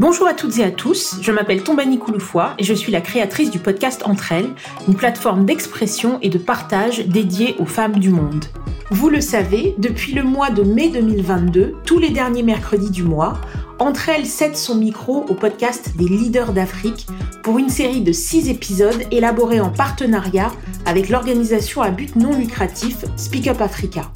Bonjour 0.00 0.26
à 0.26 0.32
toutes 0.32 0.56
et 0.56 0.64
à 0.64 0.70
tous, 0.70 1.16
je 1.20 1.30
m'appelle 1.30 1.62
Tombani 1.62 1.98
Kouloufoua 1.98 2.54
et 2.56 2.64
je 2.64 2.72
suis 2.72 2.90
la 2.90 3.02
créatrice 3.02 3.50
du 3.50 3.58
podcast 3.58 4.00
Entre 4.06 4.32
elles, 4.32 4.48
une 4.88 4.94
plateforme 4.94 5.44
d'expression 5.44 6.18
et 6.22 6.30
de 6.30 6.38
partage 6.38 7.06
dédiée 7.06 7.54
aux 7.58 7.66
femmes 7.66 7.98
du 7.98 8.08
monde. 8.08 8.46
Vous 8.90 9.10
le 9.10 9.20
savez, 9.20 9.74
depuis 9.76 10.14
le 10.14 10.22
mois 10.22 10.48
de 10.48 10.62
mai 10.62 10.88
2022, 10.88 11.74
tous 11.84 11.98
les 11.98 12.08
derniers 12.08 12.42
mercredis 12.42 12.90
du 12.90 13.02
mois, 13.02 13.42
Entre 13.80 14.10
elles 14.10 14.26
cède 14.26 14.56
son 14.56 14.74
micro 14.74 15.24
au 15.30 15.34
podcast 15.34 15.96
des 15.96 16.04
leaders 16.04 16.52
d'Afrique 16.52 17.06
pour 17.42 17.56
une 17.58 17.70
série 17.70 18.02
de 18.02 18.12
six 18.12 18.50
épisodes 18.50 19.02
élaborés 19.10 19.58
en 19.58 19.70
partenariat 19.70 20.52
avec 20.84 21.08
l'organisation 21.08 21.80
à 21.80 21.90
but 21.90 22.14
non 22.14 22.36
lucratif 22.36 23.06
Speak 23.16 23.46
Up 23.48 23.62
Africa. 23.62 24.12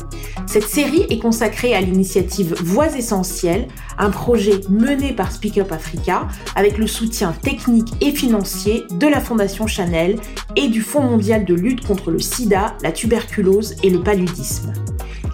Cette 0.47 0.69
série 0.69 1.07
est 1.09 1.19
consacrée 1.19 1.75
à 1.75 1.81
l'initiative 1.81 2.55
Voix 2.63 2.95
essentielles, 2.95 3.69
un 3.97 4.11
projet 4.11 4.61
mené 4.69 5.15
par 5.15 5.33
Speak 5.33 5.57
Up 5.57 5.73
Africa 5.73 6.29
avec 6.57 6.77
le 6.77 6.87
soutien 6.87 7.33
technique 7.33 7.89
et 8.03 8.11
financier 8.11 8.85
de 8.91 9.07
la 9.07 9.21
Fondation 9.23 9.67
Chanel 9.67 10.19
et 10.57 10.69
du 10.69 10.83
Fonds 10.83 11.05
mondial 11.05 11.47
de 11.47 11.55
lutte 11.55 11.87
contre 11.87 12.11
le 12.11 12.21
sida, 12.21 12.77
la 12.83 12.93
tuberculose 12.93 13.77
et 13.83 13.89
le 13.89 14.03
paludisme. 14.03 14.75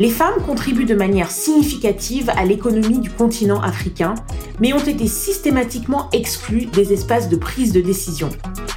Les 0.00 0.08
femmes 0.08 0.42
contribuent 0.46 0.86
de 0.86 0.94
manière 0.94 1.30
significative 1.30 2.32
à 2.34 2.46
l'économie 2.46 3.00
du 3.00 3.10
continent 3.10 3.60
africain, 3.60 4.14
mais 4.58 4.72
ont 4.72 4.78
été 4.78 5.06
systématiquement 5.06 6.08
exclues 6.12 6.64
des 6.64 6.94
espaces 6.94 7.28
de 7.28 7.36
prise 7.36 7.74
de 7.74 7.82
décision. 7.82 8.30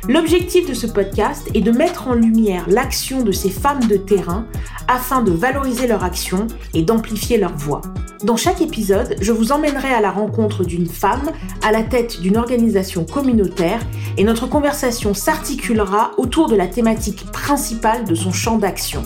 L'objectif 0.10 0.68
de 0.68 0.74
ce 0.74 0.86
podcast 0.86 1.50
est 1.54 1.62
de 1.62 1.72
mettre 1.72 2.10
en 2.10 2.14
lumière 2.14 2.66
l'action 2.68 3.24
de 3.24 3.32
ces 3.32 3.50
femmes 3.50 3.88
de 3.88 3.96
terrain 3.96 4.46
afin 4.90 5.22
de 5.22 5.32
valoriser 5.32 5.88
leur 5.88 6.04
action 6.04 6.46
et 6.74 6.82
d'amplifier 6.82 7.38
leur 7.38 7.56
voix. 7.56 7.80
Dans 8.26 8.36
chaque 8.36 8.60
épisode, 8.62 9.16
je 9.22 9.32
vous 9.32 9.54
emmènerai 9.54 9.94
à 9.94 10.02
la 10.02 10.12
rencontre 10.12 10.66
d'une 10.66 10.88
femme 10.88 11.32
à 11.62 11.72
la 11.72 11.84
tête 11.84 12.20
d'une 12.20 12.36
organisation 12.36 13.06
communautaire 13.06 13.80
et 14.18 14.26
notre 14.26 14.48
conversation 14.48 15.14
s'articulera 15.14 16.12
autour 16.18 16.50
de 16.50 16.58
la 16.58 16.68
thématique 16.68 17.32
principale 17.32 18.04
de 18.04 18.14
son 18.14 18.34
champ 18.34 18.58
d'action. 18.58 19.04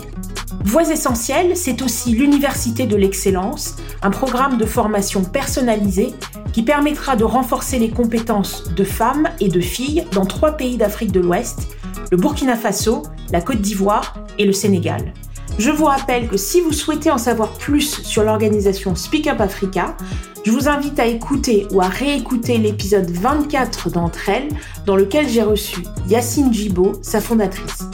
Voix 0.64 0.90
essentielles, 0.90 1.56
c'est 1.56 1.82
aussi 1.82 2.12
l'Université 2.12 2.86
de 2.86 2.96
l'excellence, 2.96 3.76
un 4.02 4.10
programme 4.10 4.58
de 4.58 4.64
formation 4.64 5.22
personnalisé 5.22 6.12
qui 6.52 6.62
permettra 6.62 7.16
de 7.16 7.24
renforcer 7.24 7.78
les 7.78 7.90
compétences 7.90 8.64
de 8.74 8.84
femmes 8.84 9.28
et 9.40 9.48
de 9.48 9.60
filles 9.60 10.04
dans 10.12 10.26
trois 10.26 10.52
pays 10.52 10.76
d'Afrique 10.76 11.12
de 11.12 11.20
l'Ouest, 11.20 11.68
le 12.10 12.16
Burkina 12.16 12.56
Faso, 12.56 13.02
la 13.32 13.40
Côte 13.40 13.60
d'Ivoire 13.60 14.14
et 14.38 14.44
le 14.44 14.52
Sénégal. 14.52 15.12
Je 15.58 15.70
vous 15.70 15.86
rappelle 15.86 16.28
que 16.28 16.36
si 16.36 16.60
vous 16.60 16.72
souhaitez 16.72 17.10
en 17.10 17.18
savoir 17.18 17.52
plus 17.52 18.02
sur 18.02 18.22
l'organisation 18.22 18.94
Speak 18.94 19.26
Up 19.26 19.40
Africa, 19.40 19.96
je 20.44 20.52
vous 20.52 20.68
invite 20.68 20.98
à 21.00 21.06
écouter 21.06 21.66
ou 21.72 21.80
à 21.80 21.88
réécouter 21.88 22.58
l'épisode 22.58 23.10
24 23.10 23.90
d'entre 23.90 24.28
elles, 24.28 24.48
dans 24.86 24.96
lequel 24.96 25.28
j'ai 25.28 25.42
reçu 25.42 25.82
Yacine 26.08 26.52
Djibo, 26.52 26.92
sa 27.02 27.20
fondatrice. 27.20 27.87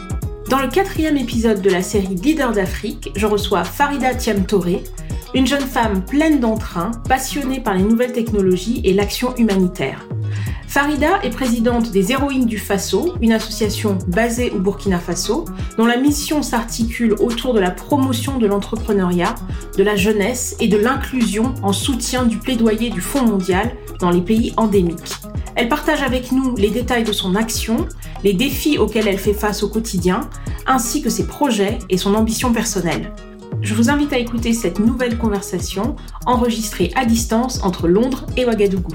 Dans 0.54 0.62
le 0.62 0.68
quatrième 0.68 1.16
épisode 1.16 1.62
de 1.62 1.68
la 1.68 1.82
série 1.82 2.14
Leader 2.14 2.52
d'Afrique, 2.52 3.10
je 3.16 3.26
reçois 3.26 3.64
Farida 3.64 4.14
Tiamtoré, 4.14 4.84
une 5.34 5.48
jeune 5.48 5.58
femme 5.58 6.04
pleine 6.04 6.38
d'entrain, 6.38 6.92
passionnée 7.08 7.58
par 7.58 7.74
les 7.74 7.82
nouvelles 7.82 8.12
technologies 8.12 8.80
et 8.84 8.92
l'action 8.92 9.34
humanitaire. 9.34 10.06
Farida 10.74 11.22
est 11.22 11.30
présidente 11.30 11.92
des 11.92 12.10
Héroïnes 12.10 12.46
du 12.46 12.58
Faso, 12.58 13.14
une 13.20 13.30
association 13.30 13.96
basée 14.08 14.50
au 14.50 14.58
Burkina 14.58 14.98
Faso, 14.98 15.44
dont 15.78 15.86
la 15.86 15.96
mission 15.96 16.42
s'articule 16.42 17.14
autour 17.20 17.54
de 17.54 17.60
la 17.60 17.70
promotion 17.70 18.38
de 18.38 18.48
l'entrepreneuriat, 18.48 19.36
de 19.78 19.84
la 19.84 19.94
jeunesse 19.94 20.56
et 20.58 20.66
de 20.66 20.76
l'inclusion 20.76 21.54
en 21.62 21.72
soutien 21.72 22.24
du 22.24 22.38
plaidoyer 22.38 22.90
du 22.90 23.00
Fonds 23.00 23.24
mondial 23.24 23.70
dans 24.00 24.10
les 24.10 24.20
pays 24.20 24.52
endémiques. 24.56 25.14
Elle 25.54 25.68
partage 25.68 26.02
avec 26.02 26.32
nous 26.32 26.56
les 26.56 26.70
détails 26.70 27.04
de 27.04 27.12
son 27.12 27.36
action, 27.36 27.86
les 28.24 28.32
défis 28.32 28.76
auxquels 28.76 29.06
elle 29.06 29.18
fait 29.18 29.32
face 29.32 29.62
au 29.62 29.68
quotidien, 29.68 30.28
ainsi 30.66 31.02
que 31.02 31.08
ses 31.08 31.28
projets 31.28 31.78
et 31.88 31.98
son 31.98 32.16
ambition 32.16 32.52
personnelle. 32.52 33.12
Je 33.62 33.74
vous 33.74 33.90
invite 33.90 34.12
à 34.12 34.18
écouter 34.18 34.52
cette 34.52 34.80
nouvelle 34.80 35.18
conversation 35.18 35.94
enregistrée 36.26 36.90
à 36.96 37.04
distance 37.04 37.62
entre 37.62 37.86
Londres 37.86 38.26
et 38.36 38.44
Ouagadougou. 38.44 38.90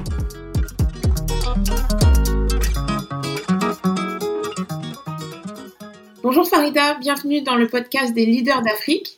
Bonjour 6.32 6.48
Farida, 6.48 6.94
bienvenue 7.00 7.42
dans 7.42 7.56
le 7.56 7.68
podcast 7.68 8.14
des 8.14 8.24
leaders 8.24 8.62
d'Afrique. 8.62 9.18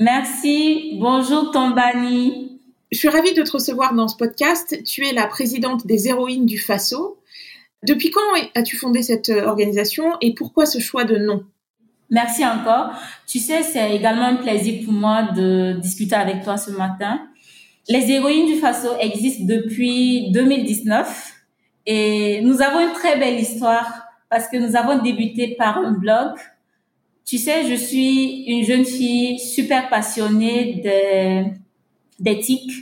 Merci, 0.00 0.98
bonjour 0.98 1.52
Tombani. 1.52 2.58
Je 2.90 2.98
suis 2.98 3.08
ravie 3.08 3.34
de 3.34 3.42
te 3.42 3.52
recevoir 3.52 3.94
dans 3.94 4.08
ce 4.08 4.16
podcast. 4.16 4.82
Tu 4.82 5.06
es 5.06 5.12
la 5.12 5.28
présidente 5.28 5.86
des 5.86 6.08
héroïnes 6.08 6.46
du 6.46 6.58
Faso. 6.58 7.20
Depuis 7.86 8.10
quand 8.10 8.20
as-tu 8.56 8.76
fondé 8.76 9.04
cette 9.04 9.28
euh, 9.28 9.46
organisation 9.46 10.16
et 10.20 10.34
pourquoi 10.34 10.66
ce 10.66 10.80
choix 10.80 11.04
de 11.04 11.18
nom? 11.18 11.44
Merci 12.10 12.44
encore. 12.44 12.94
Tu 13.28 13.38
sais, 13.38 13.62
c'est 13.62 13.94
également 13.94 14.24
un 14.24 14.34
plaisir 14.34 14.84
pour 14.84 14.92
moi 14.92 15.28
de 15.30 15.78
discuter 15.80 16.16
avec 16.16 16.42
toi 16.42 16.56
ce 16.56 16.72
matin. 16.72 17.20
Les 17.88 18.10
héroïnes 18.10 18.46
du 18.46 18.56
Faso 18.56 18.88
existent 18.98 19.44
depuis 19.46 20.32
2019 20.32 21.32
et 21.86 22.40
nous 22.42 22.60
avons 22.60 22.80
une 22.80 22.92
très 22.94 23.20
belle 23.20 23.38
histoire 23.38 23.99
parce 24.30 24.48
que 24.48 24.56
nous 24.56 24.76
avons 24.76 25.02
débuté 25.02 25.56
par 25.56 25.78
un 25.78 25.92
blog. 25.92 26.34
Tu 27.26 27.36
sais, 27.36 27.68
je 27.68 27.74
suis 27.74 28.44
une 28.44 28.64
jeune 28.64 28.84
fille 28.84 29.38
super 29.38 29.88
passionnée 29.90 30.82
d'éthique, 32.18 32.72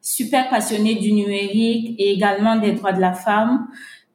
super 0.00 0.48
passionnée 0.48 0.94
du 0.96 1.12
numérique 1.12 1.94
et 1.98 2.12
également 2.12 2.56
des 2.56 2.72
droits 2.72 2.92
de 2.92 3.00
la 3.00 3.12
femme. 3.12 3.68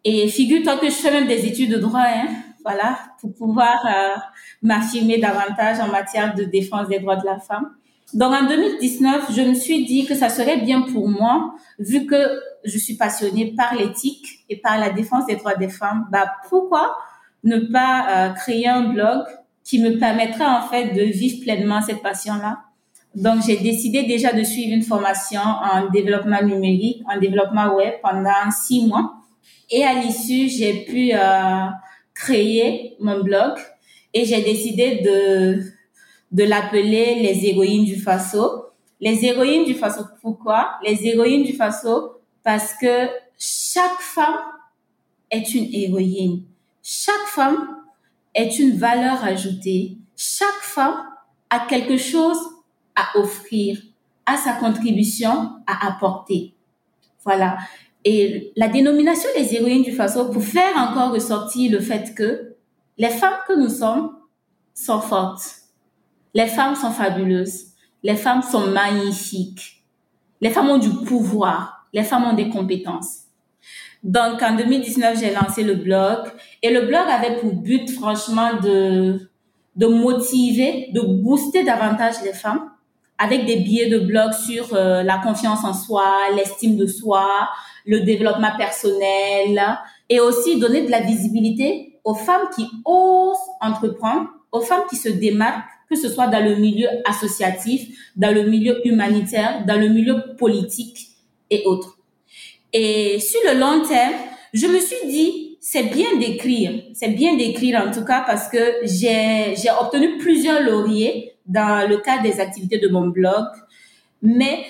Et 0.04 0.28
figure-toi 0.28 0.78
que 0.78 0.88
je 0.88 0.96
fais 0.96 1.12
même 1.12 1.28
des 1.28 1.46
études 1.46 1.72
de 1.72 1.78
droit, 1.78 2.04
hein, 2.04 2.28
voilà, 2.64 2.98
pour 3.20 3.34
pouvoir 3.34 3.86
euh, 3.86 4.20
m'affirmer 4.64 5.20
davantage 5.20 5.80
en 5.80 5.88
matière 5.88 6.34
de 6.34 6.44
défense 6.44 6.88
des 6.88 7.00
droits 7.00 7.16
de 7.16 7.26
la 7.26 7.40
femme. 7.40 7.70
Donc 8.14 8.34
en 8.34 8.48
2019, 8.48 9.32
je 9.36 9.42
me 9.42 9.54
suis 9.54 9.86
dit 9.86 10.06
que 10.06 10.16
ça 10.16 10.30
serait 10.30 10.58
bien 10.58 10.82
pour 10.82 11.08
moi, 11.08 11.56
vu 11.80 12.06
que 12.06 12.42
je 12.66 12.78
suis 12.78 12.96
passionnée 12.96 13.54
par 13.56 13.76
l'éthique 13.76 14.28
et 14.50 14.58
par 14.58 14.78
la 14.78 14.90
défense 14.90 15.26
des 15.26 15.36
droits 15.36 15.56
des 15.56 15.70
femmes, 15.70 16.08
bah 16.12 16.26
pourquoi 16.50 16.98
ne 17.44 17.60
pas 17.60 18.06
euh, 18.10 18.30
créer 18.34 18.68
un 18.68 18.90
blog 18.90 19.24
qui 19.64 19.80
me 19.80 19.98
permettrait 19.98 20.46
en 20.46 20.62
fait 20.62 20.94
de 20.94 21.04
vivre 21.04 21.42
pleinement 21.42 21.82
cette 21.82 22.02
passion-là? 22.02 22.60
Donc 23.16 23.44
j'ai 23.46 23.58
décidé 23.58 24.04
déjà 24.04 24.34
de 24.34 24.44
suivre 24.44 24.74
une 24.74 24.84
formation 24.84 25.42
en 25.42 25.90
développement 25.90 26.42
numérique, 26.42 27.04
en 27.10 27.20
développement 27.20 27.76
web 27.76 27.94
pendant 28.02 28.52
six 28.52 28.86
mois. 28.86 29.14
Et 29.70 29.84
à 29.86 29.94
l'issue, 29.94 30.50
j'ai 30.50 30.86
pu 30.86 31.12
euh, 31.14 31.66
créer 32.14 32.96
mon 33.00 33.22
blog 33.22 33.54
et 34.14 34.26
j'ai 34.26 34.42
décidé 34.42 35.02
de 35.04 35.64
de 36.32 36.44
l'appeler 36.44 37.16
les 37.16 37.46
héroïnes 37.46 37.86
du 37.86 38.00
Faso. 38.00 38.66
Les 39.00 39.26
héroïnes 39.26 39.66
du 39.66 39.74
Faso, 39.74 40.04
pourquoi? 40.22 40.76
Les 40.84 41.06
héroïnes 41.08 41.44
du 41.44 41.54
Faso, 41.54 42.22
parce 42.44 42.74
que 42.74 43.08
chaque 43.38 44.00
femme 44.00 44.40
est 45.30 45.54
une 45.54 45.74
héroïne. 45.74 46.44
Chaque 46.84 47.28
femme 47.28 47.78
est 48.34 48.60
une 48.60 48.78
valeur 48.78 49.24
ajoutée. 49.24 49.98
Chaque 50.16 50.62
femme 50.62 50.96
a 51.50 51.66
quelque 51.68 51.98
chose 51.98 52.40
à 52.96 53.18
offrir, 53.18 53.82
a 54.26 54.38
sa 54.38 54.54
contribution 54.54 55.50
à 55.68 55.88
apporter. 55.88 56.54
Voilà. 57.24 57.58
Et 58.06 58.52
la 58.56 58.68
dénomination 58.68 59.30
des 59.36 59.56
héroïnes 59.56 59.84
du 59.84 59.92
Faso 59.92 60.30
pour 60.32 60.44
faire 60.44 60.76
encore 60.78 61.12
ressortir 61.12 61.72
le 61.72 61.80
fait 61.80 62.16
que 62.16 62.56
les 62.98 63.10
femmes 63.10 63.40
que 63.48 63.60
nous 63.60 63.70
sommes 63.70 64.16
sont 64.74 65.02
fortes 65.02 65.61
les 66.34 66.48
femmes 66.48 66.76
sont 66.76 66.92
fabuleuses. 66.92 67.68
Les 68.04 68.16
femmes 68.16 68.42
sont 68.42 68.68
magnifiques. 68.68 69.84
Les 70.40 70.50
femmes 70.50 70.70
ont 70.70 70.78
du 70.78 70.90
pouvoir. 70.90 71.88
Les 71.94 72.04
femmes 72.04 72.26
ont 72.26 72.34
des 72.34 72.50
compétences. 72.50 73.22
Donc, 74.04 74.42
en 74.42 74.56
2019, 74.56 75.20
j'ai 75.20 75.34
lancé 75.34 75.64
le 75.64 75.76
blog 75.76 76.20
et 76.64 76.72
le 76.72 76.82
blog 76.88 77.08
avait 77.08 77.38
pour 77.38 77.54
but, 77.54 77.90
franchement, 77.92 78.54
de, 78.62 79.30
de 79.76 79.86
motiver, 79.86 80.90
de 80.94 81.02
booster 81.02 81.64
davantage 81.64 82.16
les 82.24 82.34
femmes 82.34 82.72
avec 83.20 83.46
des 83.46 83.58
billets 83.58 83.90
de 83.90 84.00
blog 84.00 84.34
sur 84.34 84.74
euh, 84.74 85.04
la 85.04 85.20
confiance 85.20 85.64
en 85.64 85.74
soi, 85.74 86.12
l'estime 86.36 86.76
de 86.76 86.88
soi, 86.88 87.50
le 87.86 88.00
développement 88.00 88.58
personnel 88.58 89.62
et 90.10 90.20
aussi 90.20 90.60
donner 90.60 90.82
de 90.82 90.90
la 90.90 91.02
visibilité 91.02 92.00
aux 92.04 92.16
femmes 92.16 92.50
qui 92.56 92.68
osent 92.84 93.38
entreprendre, 93.62 94.30
aux 94.52 94.62
femmes 94.62 94.84
qui 94.90 94.96
se 94.96 95.10
démarquent 95.10 95.70
que 95.92 95.98
ce 95.98 96.08
soit 96.08 96.28
dans 96.28 96.44
le 96.44 96.56
milieu 96.56 96.88
associatif, 97.06 97.90
dans 98.16 98.34
le 98.34 98.44
milieu 98.44 98.80
humanitaire, 98.88 99.66
dans 99.68 99.78
le 99.78 99.90
milieu 99.90 100.36
politique 100.38 101.10
et 101.50 101.64
autres. 101.66 101.98
Et 102.72 103.20
sur 103.20 103.42
le 103.46 103.60
long 103.60 103.86
terme, 103.86 104.14
je 104.54 104.68
me 104.68 104.80
suis 104.80 105.06
dit, 105.08 105.58
c'est 105.60 105.84
bien 105.84 106.18
d'écrire, 106.18 106.82
c'est 106.94 107.10
bien 107.10 107.36
d'écrire 107.36 107.84
en 107.86 107.92
tout 107.92 108.06
cas 108.06 108.24
parce 108.26 108.48
que 108.48 108.58
j'ai, 108.84 109.54
obtenu 109.82 110.18
plusieurs 110.18 110.62
lauriers 110.62 111.34
dans 111.46 111.88
le 111.88 111.98
cadre 111.98 112.24
des 112.24 112.40
activités 112.40 112.80
de 112.80 112.88
mon 112.88 113.08
blog, 113.08 113.46
mais 114.22 114.64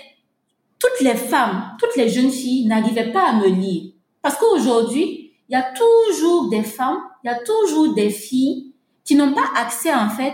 toutes 0.79 1.01
les 1.01 1.15
femmes, 1.15 1.77
toutes 1.79 1.95
les 1.95 2.09
jeunes 2.09 2.31
filles 2.31 2.65
n'arrivaient 2.65 3.11
pas 3.11 3.29
à 3.29 3.33
me 3.33 3.47
lire. 3.47 3.91
Parce 4.23 4.37
qu'aujourd'hui, 4.37 5.33
il 5.47 5.53
y 5.53 5.55
a 5.55 5.71
toujours 5.71 6.49
des 6.49 6.63
femmes, 6.63 6.97
il 7.23 7.27
y 7.27 7.29
a 7.29 7.37
toujours 7.37 7.93
des 7.93 8.09
filles 8.09 8.73
qui 9.03 9.13
n'ont 9.13 9.33
pas 9.33 9.49
accès 9.55 9.93
en 9.93 10.09
fait 10.09 10.33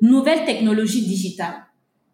nouvelles 0.00 0.44
technologies 0.44 1.06
digitales. 1.06 1.66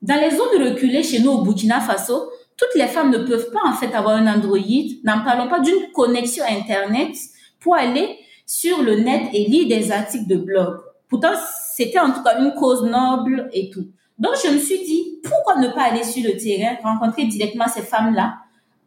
Dans 0.03 0.21
les 0.21 0.31
zones 0.31 0.63
reculées 0.63 1.03
chez 1.03 1.21
nous 1.21 1.31
au 1.31 1.43
Burkina 1.43 1.81
Faso, 1.81 2.31
toutes 2.57 2.75
les 2.77 2.87
femmes 2.87 3.11
ne 3.11 3.19
peuvent 3.19 3.51
pas 3.51 3.67
en 3.67 3.73
fait 3.73 3.95
avoir 3.95 4.17
un 4.17 4.27
Android. 4.27 4.59
N'en 5.03 5.25
parlons 5.25 5.49
pas 5.49 5.61
d'une 5.61 5.91
connexion 5.93 6.45
Internet 6.49 7.17
pour 7.61 7.75
aller 7.75 8.19
sur 8.47 8.83
le 8.83 8.97
net 9.01 9.31
et 9.33 9.47
lire 9.47 9.69
des 9.69 9.91
articles 9.91 10.29
de 10.29 10.37
blog. 10.37 10.77
Pourtant, 11.09 11.33
c'était 11.75 11.99
en 11.99 12.13
tout 12.13 12.23
cas 12.23 12.39
une 12.41 12.55
cause 12.55 12.83
noble 12.85 13.49
et 13.53 13.71
tout. 13.71 13.87
Donc, 14.19 14.35
je 14.45 14.51
me 14.51 14.59
suis 14.59 14.79
dit, 14.85 15.19
pourquoi 15.25 15.57
ne 15.57 15.69
pas 15.69 15.85
aller 15.85 16.05
sur 16.05 16.23
le 16.23 16.37
terrain, 16.37 16.77
rencontrer 16.83 17.25
directement 17.25 17.67
ces 17.67 17.83
femmes-là, 17.83 18.35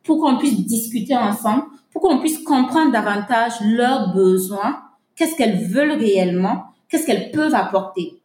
pour 0.03 0.21
qu'on 0.21 0.37
puisse 0.37 0.65
discuter 0.65 1.17
ensemble, 1.17 1.63
pour 1.91 2.01
qu'on 2.01 2.19
puisse 2.19 2.39
comprendre 2.39 2.93
davantage 2.93 3.53
leurs 3.61 4.13
besoins, 4.13 4.81
qu'est-ce 5.15 5.35
qu'elles 5.35 5.65
veulent 5.65 5.99
réellement, 5.99 6.63
qu'est-ce 6.87 7.05
qu'elles 7.05 7.31
peuvent 7.31 7.55
apporter. 7.55 8.21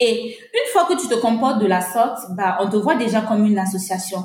Et 0.00 0.38
une 0.38 0.72
fois 0.72 0.84
que 0.84 1.00
tu 1.00 1.08
te 1.08 1.14
comportes 1.14 1.60
de 1.60 1.66
la 1.66 1.80
sorte, 1.80 2.20
bah, 2.36 2.58
on 2.60 2.68
te 2.68 2.76
voit 2.76 2.94
déjà 2.94 3.22
comme 3.22 3.44
une 3.44 3.58
association. 3.58 4.24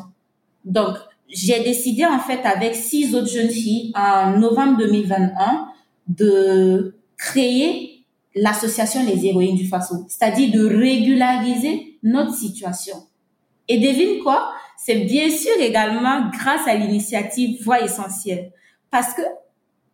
Donc, 0.66 0.96
j'ai 1.28 1.64
décidé 1.64 2.06
en 2.06 2.20
fait 2.20 2.46
avec 2.46 2.76
six 2.76 3.16
autres 3.16 3.30
jeunes 3.30 3.50
filles 3.50 3.92
en 3.96 4.38
novembre 4.38 4.78
2021 4.78 5.68
de 6.08 6.96
créer 7.18 8.06
l'association 8.36 9.06
Les 9.06 9.26
Héroïnes 9.26 9.56
du 9.56 9.68
Faso, 9.68 10.06
c'est-à-dire 10.08 10.52
de 10.52 10.66
régulariser 10.66 11.98
notre 12.04 12.34
situation. 12.34 12.98
Et 13.68 13.80
devine 13.80 14.22
quoi? 14.22 14.52
C'est 14.78 15.06
bien 15.06 15.30
sûr 15.30 15.54
également 15.60 16.30
grâce 16.32 16.68
à 16.68 16.76
l'initiative 16.76 17.64
Voix 17.64 17.82
essentielle. 17.82 18.52
Parce 18.92 19.14
que 19.14 19.22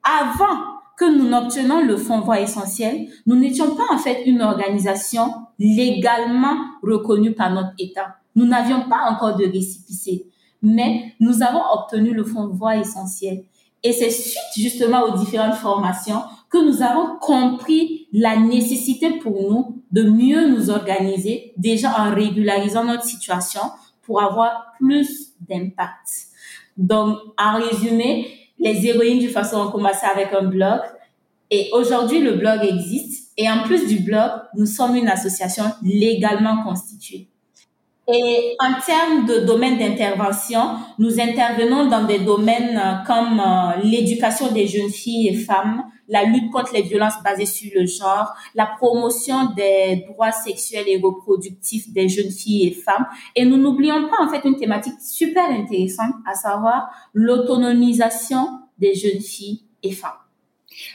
avant 0.03 0.78
que 0.99 1.05
nous 1.05 1.29
n'obtenions 1.29 1.81
le 1.81 1.95
fonds 1.95 2.19
Voix 2.19 2.41
essentielle, 2.41 3.07
nous 3.25 3.37
n'étions 3.37 3.73
pas 3.73 3.85
en 3.89 3.97
fait 3.97 4.25
une 4.25 4.41
organisation 4.41 5.31
légalement 5.57 6.57
reconnue 6.83 7.31
par 7.31 7.51
notre 7.51 7.73
État. 7.79 8.17
Nous 8.35 8.45
n'avions 8.45 8.89
pas 8.89 9.09
encore 9.09 9.37
de 9.37 9.45
récipicé. 9.45 10.27
Mais 10.61 11.13
nous 11.21 11.41
avons 11.41 11.61
obtenu 11.73 12.13
le 12.13 12.25
fonds 12.25 12.49
Voix 12.49 12.75
essentielle. 12.75 13.45
Et 13.81 13.93
c'est 13.93 14.09
suite 14.09 14.35
justement 14.57 15.03
aux 15.03 15.17
différentes 15.17 15.55
formations 15.55 16.21
que 16.49 16.57
nous 16.57 16.81
avons 16.81 17.17
compris 17.21 18.07
la 18.11 18.35
nécessité 18.35 19.19
pour 19.19 19.41
nous 19.49 19.81
de 19.93 20.03
mieux 20.03 20.49
nous 20.49 20.69
organiser, 20.69 21.53
déjà 21.55 21.97
en 21.97 22.13
régularisant 22.13 22.83
notre 22.83 23.05
situation 23.05 23.61
pour 24.01 24.21
avoir 24.21 24.73
plus 24.77 25.29
d'impact. 25.47 26.27
Donc, 26.75 27.17
en 27.37 27.57
résumé, 27.57 28.38
les 28.59 28.85
héroïnes 28.85 29.19
du 29.19 29.29
façon 29.29 29.57
ont 29.57 29.71
commencé 29.71 30.05
avec 30.05 30.33
un 30.33 30.43
blog 30.43 30.81
et 31.49 31.69
aujourd'hui 31.73 32.21
le 32.21 32.33
blog 32.33 32.63
existe 32.63 33.31
et 33.37 33.49
en 33.49 33.63
plus 33.63 33.87
du 33.87 33.99
blog, 33.99 34.31
nous 34.55 34.65
sommes 34.65 34.95
une 34.95 35.07
association 35.07 35.63
légalement 35.81 36.61
constituée. 36.63 37.28
Et 38.11 38.55
en 38.59 38.81
termes 38.81 39.27
de 39.27 39.45
domaine 39.45 39.77
d'intervention, 39.77 40.77
nous 40.97 41.19
intervenons 41.19 41.85
dans 41.85 42.05
des 42.05 42.19
domaines 42.19 42.75
euh, 42.75 43.05
comme 43.05 43.39
euh, 43.39 43.81
l'éducation 43.83 44.51
des 44.51 44.65
jeunes 44.65 44.89
filles 44.89 45.27
et 45.27 45.35
femmes, 45.35 45.83
la 46.07 46.23
lutte 46.23 46.49
contre 46.51 46.73
les 46.73 46.81
violences 46.81 47.21
basées 47.23 47.45
sur 47.45 47.69
le 47.75 47.85
genre, 47.85 48.33
la 48.55 48.65
promotion 48.65 49.51
des 49.55 50.05
droits 50.07 50.31
sexuels 50.31 50.87
et 50.87 50.99
reproductifs 50.99 51.93
des 51.93 52.09
jeunes 52.09 52.31
filles 52.31 52.69
et 52.69 52.71
femmes. 52.71 53.05
Et 53.35 53.45
nous 53.45 53.57
n'oublions 53.57 54.09
pas 54.09 54.25
en 54.25 54.29
fait 54.29 54.47
une 54.47 54.55
thématique 54.55 54.99
super 54.99 55.43
intéressante, 55.51 56.15
à 56.25 56.33
savoir 56.33 56.89
l'autonomisation 57.13 58.59
des 58.79 58.95
jeunes 58.95 59.21
filles 59.21 59.61
et 59.83 59.91
femmes. 59.91 60.28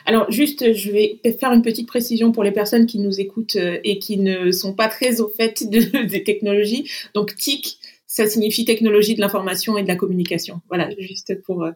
Alors 0.07 0.31
juste, 0.31 0.73
je 0.73 0.91
vais 0.91 1.21
faire 1.39 1.53
une 1.53 1.63
petite 1.63 1.89
précision 1.89 2.33
pour 2.33 2.45
les 2.45 2.53
personnes 2.53 2.87
qui 2.87 2.99
nous 2.99 3.21
écoutent 3.21 3.57
euh, 3.57 3.79
et 3.85 3.99
qui 3.99 4.19
ne 4.19 4.51
sont 4.51 4.75
pas 4.75 4.89
très 4.89 5.21
au 5.21 5.29
fait 5.29 5.69
de, 5.69 6.03
des 6.07 6.25
technologies. 6.25 6.91
Donc 7.15 7.37
TIC, 7.37 7.79
ça 8.07 8.27
signifie 8.27 8.65
technologie 8.65 9.15
de 9.15 9.21
l'information 9.21 9.77
et 9.77 9.83
de 9.83 9.89
la 9.89 9.97
communication. 9.97 10.61
Voilà, 10.69 10.89
juste 10.99 11.41
pour, 11.43 11.65
euh, 11.65 11.73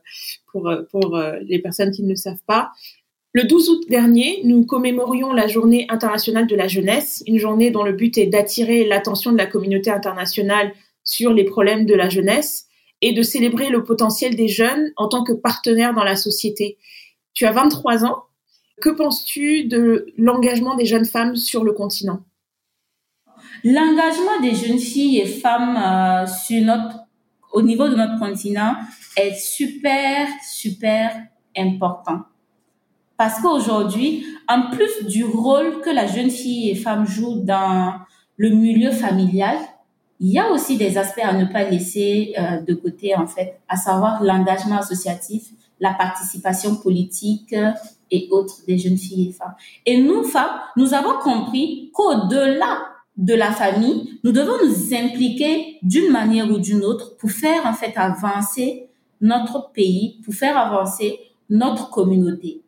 pour, 0.53 0.69
euh, 0.69 0.83
pour 0.91 1.19
les 1.43 1.59
personnes 1.59 1.91
qui 1.91 2.03
ne 2.03 2.11
le 2.11 2.17
savent 2.17 2.43
pas. 2.47 2.71
Le 3.33 3.45
12 3.45 3.69
août 3.69 3.85
dernier, 3.89 4.41
nous 4.45 4.65
commémorions 4.65 5.33
la 5.33 5.47
journée 5.47 5.87
internationale 5.91 6.47
de 6.47 6.57
la 6.57 6.67
jeunesse, 6.67 7.23
une 7.27 7.39
journée 7.39 7.71
dont 7.71 7.83
le 7.83 7.93
but 7.93 8.17
est 8.17 8.27
d'attirer 8.27 8.87
l'attention 8.87 9.33
de 9.33 9.37
la 9.37 9.47
communauté 9.47 9.91
internationale 9.91 10.73
sur 11.05 11.33
les 11.33 11.45
problèmes 11.45 11.87
de 11.87 11.95
la 11.95 12.09
jeunesse 12.09 12.67
et 13.01 13.13
de 13.13 13.23
célébrer 13.23 13.69
le 13.69 13.85
potentiel 13.85 14.35
des 14.35 14.49
jeunes 14.49 14.93
en 14.97 15.09
tant 15.09 15.25
que 15.25 15.33
partenaires 15.33 15.95
dans 15.95 16.05
la 16.05 16.17
société. 16.17 16.79
Tu 17.39 17.47
as 17.47 17.53
23 17.53 18.05
ans. 18.05 18.25
Que 18.83 18.91
penses-tu 18.91 19.69
de 19.69 20.07
l'engagement 20.19 20.75
des 20.75 20.87
jeunes 20.87 21.05
femmes 21.05 21.37
sur 21.37 21.63
le 21.63 21.71
continent? 21.71 22.25
L'engagement 23.63 24.41
des 24.43 24.57
jeunes 24.57 24.81
filles 24.81 25.21
et 25.21 25.25
femmes 25.25 25.77
euh, 25.77 26.27
sur 26.27 26.61
notre, 26.65 26.97
au 27.53 27.63
niveau 27.63 27.89
de 27.89 27.95
notre 27.95 28.19
continent 28.19 28.75
est 29.17 29.37
super, 29.37 30.27
super 30.43 31.17
important. 31.57 32.23
Parce 33.17 33.41
qu'aujourd'hui, 33.41 34.27
en 34.49 34.71
plus 34.73 35.07
du 35.07 35.25
rôle 35.25 35.81
que 35.81 35.91
la 35.91 36.09
jeune 36.09 36.31
fille 36.31 36.71
et 36.71 36.75
femme 36.75 37.07
joue 37.07 37.37
dans 37.37 38.01
le 38.37 38.51
milieu 38.51 38.91
familial, 38.91 39.59
il 40.19 40.33
y 40.33 40.41
a 40.41 40.51
aussi 40.51 40.77
des 40.77 40.99
aspects 40.99 41.23
à 41.23 41.35
ne 41.35 41.45
pas 41.45 41.63
laisser 41.63 42.35
euh, 42.37 42.61
de 42.63 42.75
côté, 42.75 43.15
en 43.15 43.29
fait, 43.29 43.61
à 43.69 43.77
savoir 43.77 44.25
l'engagement 44.25 44.79
associatif, 44.79 45.53
la 45.81 45.95
participation 45.95 46.77
politique 46.77 47.55
et 48.11 48.29
autres 48.31 48.63
des 48.67 48.79
jeunes 48.79 48.97
filles 48.97 49.29
et 49.29 49.33
femmes. 49.33 49.55
Et 49.87 50.01
nous, 50.01 50.25
femmes, 50.25 50.61
nous 50.77 50.95
avons 50.95 51.19
compris 51.23 51.91
qu'au-delà 51.93 52.81
de 53.17 53.35
la 53.35 53.53
famille, 53.53 54.19
nous 54.23 54.33
devons 54.33 54.55
nous 54.65 54.95
impliquer 54.95 55.79
d'une 55.83 56.11
manière 56.11 56.51
ou 56.51 56.59
d'une 56.59 56.85
autre 56.85 57.17
pour 57.17 57.31
faire 57.31 57.67
en 57.67 57.75
fait 57.75 57.93
avancer 57.97 58.89
notre 59.21 59.73
pays, 59.73 60.21
pour 60.25 60.35
faire 60.35 60.57
avancer 60.57 61.19
notre 61.51 61.91
communauté. 61.91 62.63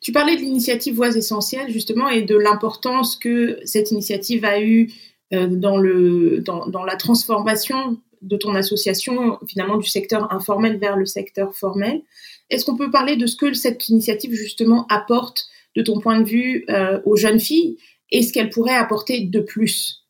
Tu 0.00 0.12
parlais 0.12 0.36
de 0.36 0.40
l'initiative 0.40 0.94
Voix 0.94 1.16
essentielles 1.16 1.70
justement 1.70 2.08
et 2.08 2.22
de 2.22 2.36
l'importance 2.36 3.16
que 3.16 3.58
cette 3.64 3.90
initiative 3.90 4.44
a 4.44 4.60
eu 4.60 4.92
euh, 5.32 5.46
dans, 5.48 5.76
le, 5.76 6.40
dans, 6.40 6.66
dans 6.66 6.84
la 6.84 6.96
transformation 6.96 7.98
de 8.22 8.36
ton 8.36 8.54
association, 8.54 9.38
finalement, 9.46 9.76
du 9.76 9.88
secteur 9.88 10.32
informel 10.32 10.78
vers 10.78 10.96
le 10.96 11.06
secteur 11.06 11.54
formel. 11.54 12.02
Est-ce 12.50 12.64
qu'on 12.64 12.76
peut 12.76 12.90
parler 12.90 13.16
de 13.16 13.26
ce 13.26 13.36
que 13.36 13.52
cette 13.52 13.88
initiative, 13.88 14.32
justement, 14.32 14.86
apporte, 14.88 15.46
de 15.76 15.82
ton 15.82 16.00
point 16.00 16.20
de 16.20 16.28
vue, 16.28 16.64
euh, 16.70 17.00
aux 17.04 17.16
jeunes 17.16 17.40
filles 17.40 17.76
et 18.10 18.22
ce 18.22 18.32
qu'elle 18.32 18.50
pourrait 18.50 18.74
apporter 18.74 19.20
de 19.20 19.40
plus? 19.40 20.04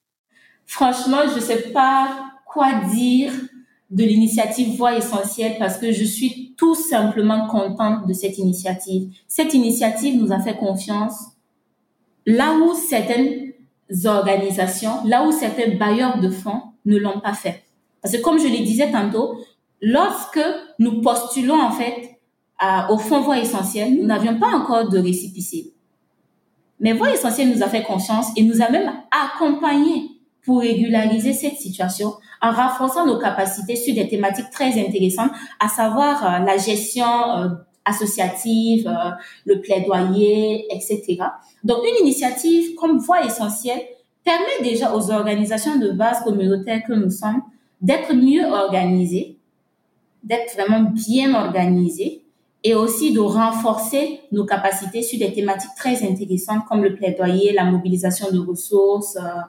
Franchement, 0.67 1.23
je 1.29 1.37
ne 1.37 1.41
sais 1.41 1.73
pas 1.73 2.31
quoi 2.47 2.73
dire 2.95 3.33
de 3.91 4.05
l'initiative 4.05 4.77
Voix 4.77 4.97
essentielle 4.97 5.57
parce 5.59 5.79
que 5.79 5.93
je 5.93 6.05
suis 6.05 6.55
tout 6.57 6.75
simplement 6.75 7.49
contente 7.49 8.07
de 8.07 8.13
cette 8.13 8.39
initiative. 8.39 9.11
Cette 9.27 9.55
initiative 9.55 10.21
nous 10.21 10.33
a 10.33 10.41
fait 10.41 10.57
confiance 10.57 11.15
là 12.27 12.55
où 12.55 12.75
certaines 12.75 13.53
organisations, 14.05 15.03
là 15.07 15.25
où 15.27 15.33
certains 15.33 15.75
bailleurs 15.77 16.21
de 16.21 16.29
fonds 16.29 16.63
ne 16.85 16.99
l'ont 16.99 17.21
pas 17.21 17.33
fait. 17.33 17.65
Parce 18.03 18.17
que 18.17 18.23
comme 18.23 18.39
je 18.39 18.47
le 18.47 18.65
disais 18.65 18.91
tantôt, 18.91 19.39
lorsque 19.81 20.41
nous 20.79 21.01
postulons 21.01 21.61
en 21.61 21.71
fait 21.71 22.19
à, 22.59 22.93
au 22.93 22.99
fonds 22.99 23.21
Voix 23.21 23.39
essentielle, 23.39 23.95
nous 23.95 24.07
n'avions 24.07 24.39
pas 24.39 24.49
encore 24.49 24.89
de 24.89 24.99
récipicé. 24.99 25.73
Mais 26.81 26.93
Voix 26.93 27.11
essentielle 27.11 27.51
nous 27.51 27.63
a 27.63 27.69
fait 27.69 27.83
confiance 27.83 28.29
et 28.37 28.43
nous 28.43 28.63
a 28.63 28.71
même 28.71 28.93
accompagnés 29.11 30.11
pour 30.45 30.61
régulariser 30.61 31.33
cette 31.33 31.57
situation 31.57 32.15
en 32.41 32.53
renforçant 32.53 33.05
nos 33.05 33.19
capacités 33.19 33.77
sur 33.77 33.95
des 33.95 34.09
thématiques 34.09 34.51
très 34.51 34.81
intéressantes, 34.81 35.31
à 35.61 35.69
savoir 35.69 36.25
euh, 36.25 36.45
la 36.45 36.57
gestion 36.57 37.05
euh, 37.05 37.49
associative, 37.85 38.87
euh, 38.87 39.11
le 39.45 39.61
plaidoyer, 39.61 40.67
etc. 40.75 41.19
Donc, 41.65 41.79
une 41.85 42.07
initiative 42.07 42.75
comme 42.77 42.99
Voix 42.99 43.25
essentielle 43.25 43.81
permet 44.25 44.63
déjà 44.63 44.95
aux 44.95 45.11
organisations 45.11 45.77
de 45.77 45.91
base 45.91 46.23
communautaire 46.23 46.83
que 46.87 46.93
nous 46.93 47.11
sommes 47.11 47.43
d'être 47.81 48.15
mieux 48.15 48.45
organisés, 48.45 49.37
d'être 50.25 50.55
vraiment 50.55 50.91
bien 50.91 51.35
organisés 51.35 52.25
et 52.65 52.75
aussi 52.75 53.13
de 53.13 53.21
renforcer 53.21 54.21
nos 54.33 54.45
capacités 54.45 55.03
sur 55.03 55.19
des 55.19 55.33
thématiques 55.33 55.75
très 55.77 56.03
intéressantes 56.03 56.65
comme 56.69 56.83
le 56.83 56.95
plaidoyer, 56.95 57.53
la 57.53 57.65
mobilisation 57.65 58.31
de 58.33 58.39
ressources, 58.39 59.17
euh, 59.17 59.41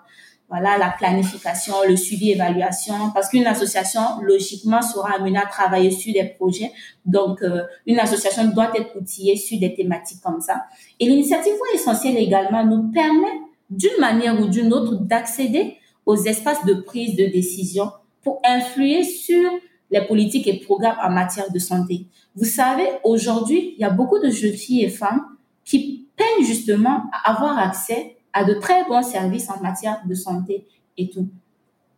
voilà, 0.50 0.80
la 0.80 0.90
planification, 0.90 1.76
le 1.88 1.96
suivi, 1.96 2.32
évaluation, 2.32 3.12
parce 3.14 3.30
qu'une 3.30 3.46
association, 3.46 4.02
logiquement, 4.24 4.82
sera 4.82 5.16
amenée 5.16 5.38
à 5.38 5.46
travailler 5.46 5.92
sur 5.92 6.12
des 6.12 6.26
projets. 6.26 6.72
Donc, 7.06 7.44
euh, 7.44 7.62
une 7.86 8.00
association 8.00 8.46
doit 8.46 8.72
être 8.76 8.96
outillée 9.00 9.36
sur 9.36 9.60
des 9.60 9.76
thématiques 9.76 10.22
comme 10.24 10.42
ça. 10.42 10.64
Et 11.00 11.06
l'initiative 11.06 11.54
essentielle 11.74 12.18
également 12.18 12.66
nous 12.66 12.92
permet, 12.92 13.42
d'une 13.70 14.00
manière 14.00 14.42
ou 14.42 14.48
d'une 14.48 14.74
autre, 14.74 14.96
d'accéder 14.96 15.78
aux 16.08 16.16
espaces 16.16 16.66
de 16.66 16.74
prise 16.74 17.16
de 17.16 17.26
décision 17.26 17.92
pour 18.24 18.42
influer 18.46 19.04
sur 19.04 19.50
les 19.92 20.02
politiques 20.02 20.48
et 20.48 20.60
programmes 20.60 20.98
en 21.04 21.10
matière 21.10 21.52
de 21.52 21.60
santé. 21.60 22.06
Vous 22.36 22.46
savez, 22.46 22.88
aujourd'hui, 23.04 23.74
il 23.78 23.82
y 23.82 23.84
a 23.84 23.90
beaucoup 23.90 24.20
de 24.20 24.30
jeunes 24.30 24.54
filles 24.54 24.84
et 24.84 24.90
femmes 24.90 25.24
qui 25.66 26.08
peinent 26.16 26.46
justement 26.46 27.04
à 27.12 27.32
avoir 27.32 27.58
accès 27.58 28.18
à 28.34 28.44
de 28.44 28.54
très 28.54 28.86
bons 28.86 29.02
services 29.02 29.50
en 29.50 29.62
matière 29.62 30.02
de 30.06 30.14
santé 30.14 30.68
et 30.98 31.10
tout. 31.10 31.28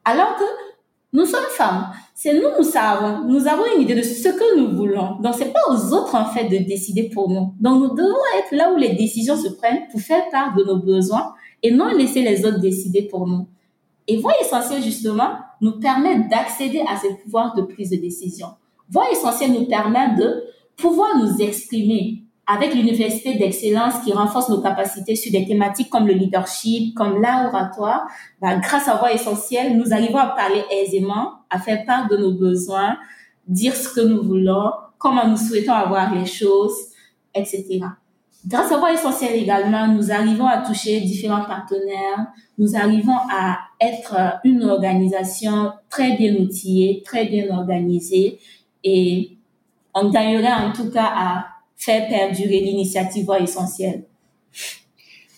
Alors 0.06 0.36
que 0.38 0.44
nous 1.14 1.26
sommes 1.26 1.50
femmes. 1.50 1.88
C'est 2.16 2.34
nous, 2.34 2.48
nous 2.58 2.64
savons. 2.64 3.26
Nous 3.28 3.46
avons 3.48 3.64
une 3.76 3.82
idée 3.82 3.96
de 3.96 4.02
ce 4.02 4.30
que 4.30 4.58
nous 4.58 4.76
voulons. 4.76 5.18
Donc, 5.20 5.36
c'est 5.38 5.52
pas 5.52 5.60
aux 5.70 5.94
autres, 5.94 6.16
en 6.16 6.26
fait, 6.26 6.46
de 6.46 6.58
décider 6.64 7.10
pour 7.10 7.30
nous. 7.30 7.54
Donc, 7.60 7.82
nous 7.82 7.96
devons 7.96 8.24
être 8.40 8.56
là 8.56 8.72
où 8.72 8.78
les 8.78 8.94
décisions 8.94 9.36
se 9.36 9.50
prennent 9.50 9.88
pour 9.92 10.00
faire 10.00 10.30
part 10.32 10.56
de 10.56 10.64
nos 10.64 10.78
besoins 10.78 11.34
et 11.62 11.72
non 11.72 11.88
laisser 11.88 12.22
les 12.22 12.46
autres 12.46 12.60
décider 12.60 13.04
pour 13.04 13.28
nous. 13.28 13.48
Et 14.08 14.18
Voix 14.18 14.34
essentielle, 14.40 14.82
justement, 14.82 15.32
nous 15.62 15.80
permet 15.80 16.28
d'accéder 16.28 16.84
à 16.88 16.98
ces 16.98 17.16
pouvoirs 17.16 17.56
de 17.56 17.62
prise 17.62 17.92
de 17.92 17.98
décision. 17.98 18.48
Voix 18.90 19.10
essentielle 19.12 19.54
nous 19.54 19.66
permet 19.68 20.16
de 20.16 20.44
pouvoir 20.76 21.18
nous 21.18 21.38
exprimer 21.38 22.24
avec 22.48 22.74
l'université 22.74 23.36
d'excellence 23.36 24.00
qui 24.04 24.12
renforce 24.12 24.50
nos 24.50 24.62
capacités 24.62 25.16
sur 25.16 25.32
des 25.32 25.46
thématiques 25.46 25.90
comme 25.90 26.08
le 26.08 26.14
leadership, 26.14 26.94
comme 26.96 27.22
l'art 27.22 27.48
oratoire, 27.48 28.08
bah, 28.42 28.58
grâce 28.58 28.90
à 28.90 28.96
Voix 28.96 29.14
essentielle, 29.14 29.78
nous 29.78 29.94
arrivons 29.94 30.18
à 30.18 30.28
parler 30.28 30.64
aisément, 30.70 31.34
à 31.50 31.60
faire 31.60 31.86
part 31.86 32.10
de 32.10 32.18
nos 32.18 32.34
besoins, 32.34 32.98
dire 33.48 33.76
ce 33.76 33.94
que 33.94 34.02
nous 34.02 34.24
voulons, 34.24 34.72
comment 34.98 35.28
nous 35.28 35.38
souhaitons 35.38 35.74
avoir 35.74 36.14
les 36.14 36.26
choses, 36.26 36.76
etc. 37.34 37.82
Grâce 38.46 38.72
à 38.72 38.78
Voix 38.78 38.92
essentielle 38.92 39.36
également, 39.36 39.88
nous 39.88 40.12
arrivons 40.12 40.48
à 40.48 40.58
toucher 40.58 41.00
différents 41.00 41.46
partenaires, 41.46 42.28
nous 42.58 42.76
arrivons 42.76 43.18
à 43.32 43.60
être 43.82 44.16
une 44.44 44.64
organisation 44.64 45.72
très 45.90 46.16
bien 46.16 46.36
outillée, 46.36 47.02
très 47.04 47.26
bien 47.26 47.50
organisée 47.50 48.40
et 48.84 49.32
on 49.94 50.10
gagnerait 50.10 50.54
en 50.54 50.72
tout 50.72 50.90
cas 50.92 51.12
à 51.14 51.46
faire 51.76 52.08
perdurer 52.08 52.60
l'initiative 52.60 53.28
essentielle. 53.40 54.04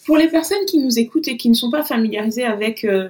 Pour 0.06 0.18
les 0.18 0.28
personnes 0.28 0.66
qui 0.68 0.80
nous 0.80 1.00
écoutent 1.00 1.30
et 1.30 1.38
qui 1.38 1.50
ne 1.50 1.54
sont 1.54 1.72
pas 1.72 1.84
familiarisées 1.84 2.44
avec 2.44 2.84
euh, 2.84 3.10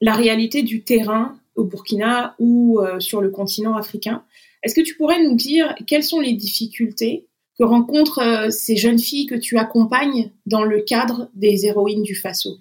la 0.00 0.14
réalité 0.14 0.62
du 0.62 0.82
terrain 0.82 1.36
au 1.54 1.64
Burkina 1.64 2.34
ou 2.38 2.80
euh, 2.80 2.98
sur 3.00 3.20
le 3.20 3.28
continent 3.28 3.76
africain, 3.76 4.24
est-ce 4.62 4.74
que 4.74 4.80
tu 4.80 4.94
pourrais 4.96 5.22
nous 5.22 5.34
dire 5.34 5.74
quelles 5.86 6.04
sont 6.04 6.20
les 6.20 6.32
difficultés 6.32 7.26
que 7.58 7.64
rencontrent 7.64 8.20
euh, 8.20 8.50
ces 8.50 8.76
jeunes 8.76 8.98
filles 8.98 9.26
que 9.26 9.34
tu 9.34 9.58
accompagnes 9.58 10.30
dans 10.46 10.64
le 10.64 10.80
cadre 10.80 11.28
des 11.34 11.66
héroïnes 11.66 12.02
du 12.02 12.14
Faso? 12.14 12.56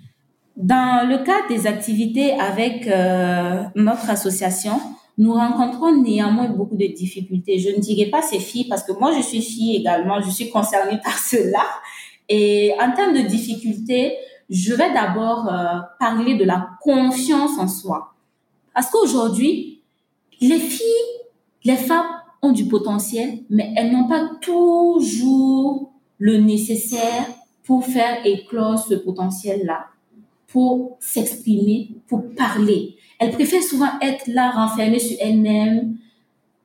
Dans 0.61 1.09
le 1.09 1.17
cadre 1.23 1.47
des 1.49 1.65
activités 1.65 2.33
avec 2.33 2.85
euh, 2.85 3.63
notre 3.75 4.11
association, 4.11 4.79
nous 5.17 5.33
rencontrons 5.33 5.99
néanmoins 5.99 6.49
beaucoup 6.49 6.75
de 6.75 6.85
difficultés. 6.85 7.57
Je 7.57 7.69
ne 7.69 7.79
dirais 7.79 8.11
pas 8.11 8.21
ces 8.21 8.37
filles 8.37 8.67
parce 8.69 8.83
que 8.83 8.91
moi 8.91 9.11
je 9.15 9.21
suis 9.21 9.41
fille 9.41 9.75
également, 9.75 10.21
je 10.21 10.29
suis 10.29 10.51
concernée 10.51 10.99
par 11.03 11.17
cela. 11.17 11.65
Et 12.29 12.73
en 12.79 12.91
termes 12.91 13.13
de 13.15 13.21
difficultés, 13.27 14.15
je 14.51 14.75
vais 14.75 14.93
d'abord 14.93 15.51
euh, 15.51 15.79
parler 15.99 16.35
de 16.35 16.43
la 16.43 16.69
confiance 16.81 17.57
en 17.57 17.67
soi. 17.67 18.13
Parce 18.75 18.89
qu'aujourd'hui, 18.91 19.81
les 20.41 20.59
filles, 20.59 20.85
les 21.63 21.75
femmes 21.75 22.21
ont 22.43 22.51
du 22.51 22.65
potentiel, 22.65 23.39
mais 23.49 23.73
elles 23.75 23.91
n'ont 23.91 24.07
pas 24.07 24.29
toujours 24.41 25.91
le 26.19 26.37
nécessaire 26.37 27.25
pour 27.63 27.83
faire 27.83 28.23
éclore 28.25 28.77
ce 28.77 28.93
potentiel-là, 28.93 29.87
pour 30.51 30.97
s'exprimer, 30.99 31.95
pour 32.07 32.23
parler. 32.35 32.95
Elles 33.19 33.31
préfèrent 33.31 33.63
souvent 33.63 33.99
être 34.01 34.27
là, 34.27 34.51
renfermées 34.51 34.99
sur 34.99 35.17
elles-mêmes. 35.19 35.97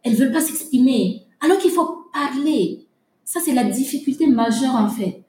Elles 0.02 0.14
veulent 0.14 0.32
pas 0.32 0.40
s'exprimer, 0.40 1.26
alors 1.40 1.58
qu'il 1.58 1.70
faut 1.70 2.04
parler. 2.12 2.86
Ça, 3.24 3.40
c'est 3.44 3.54
la 3.54 3.64
difficulté 3.64 4.26
majeure, 4.26 4.74
en 4.74 4.88
fait. 4.88 5.24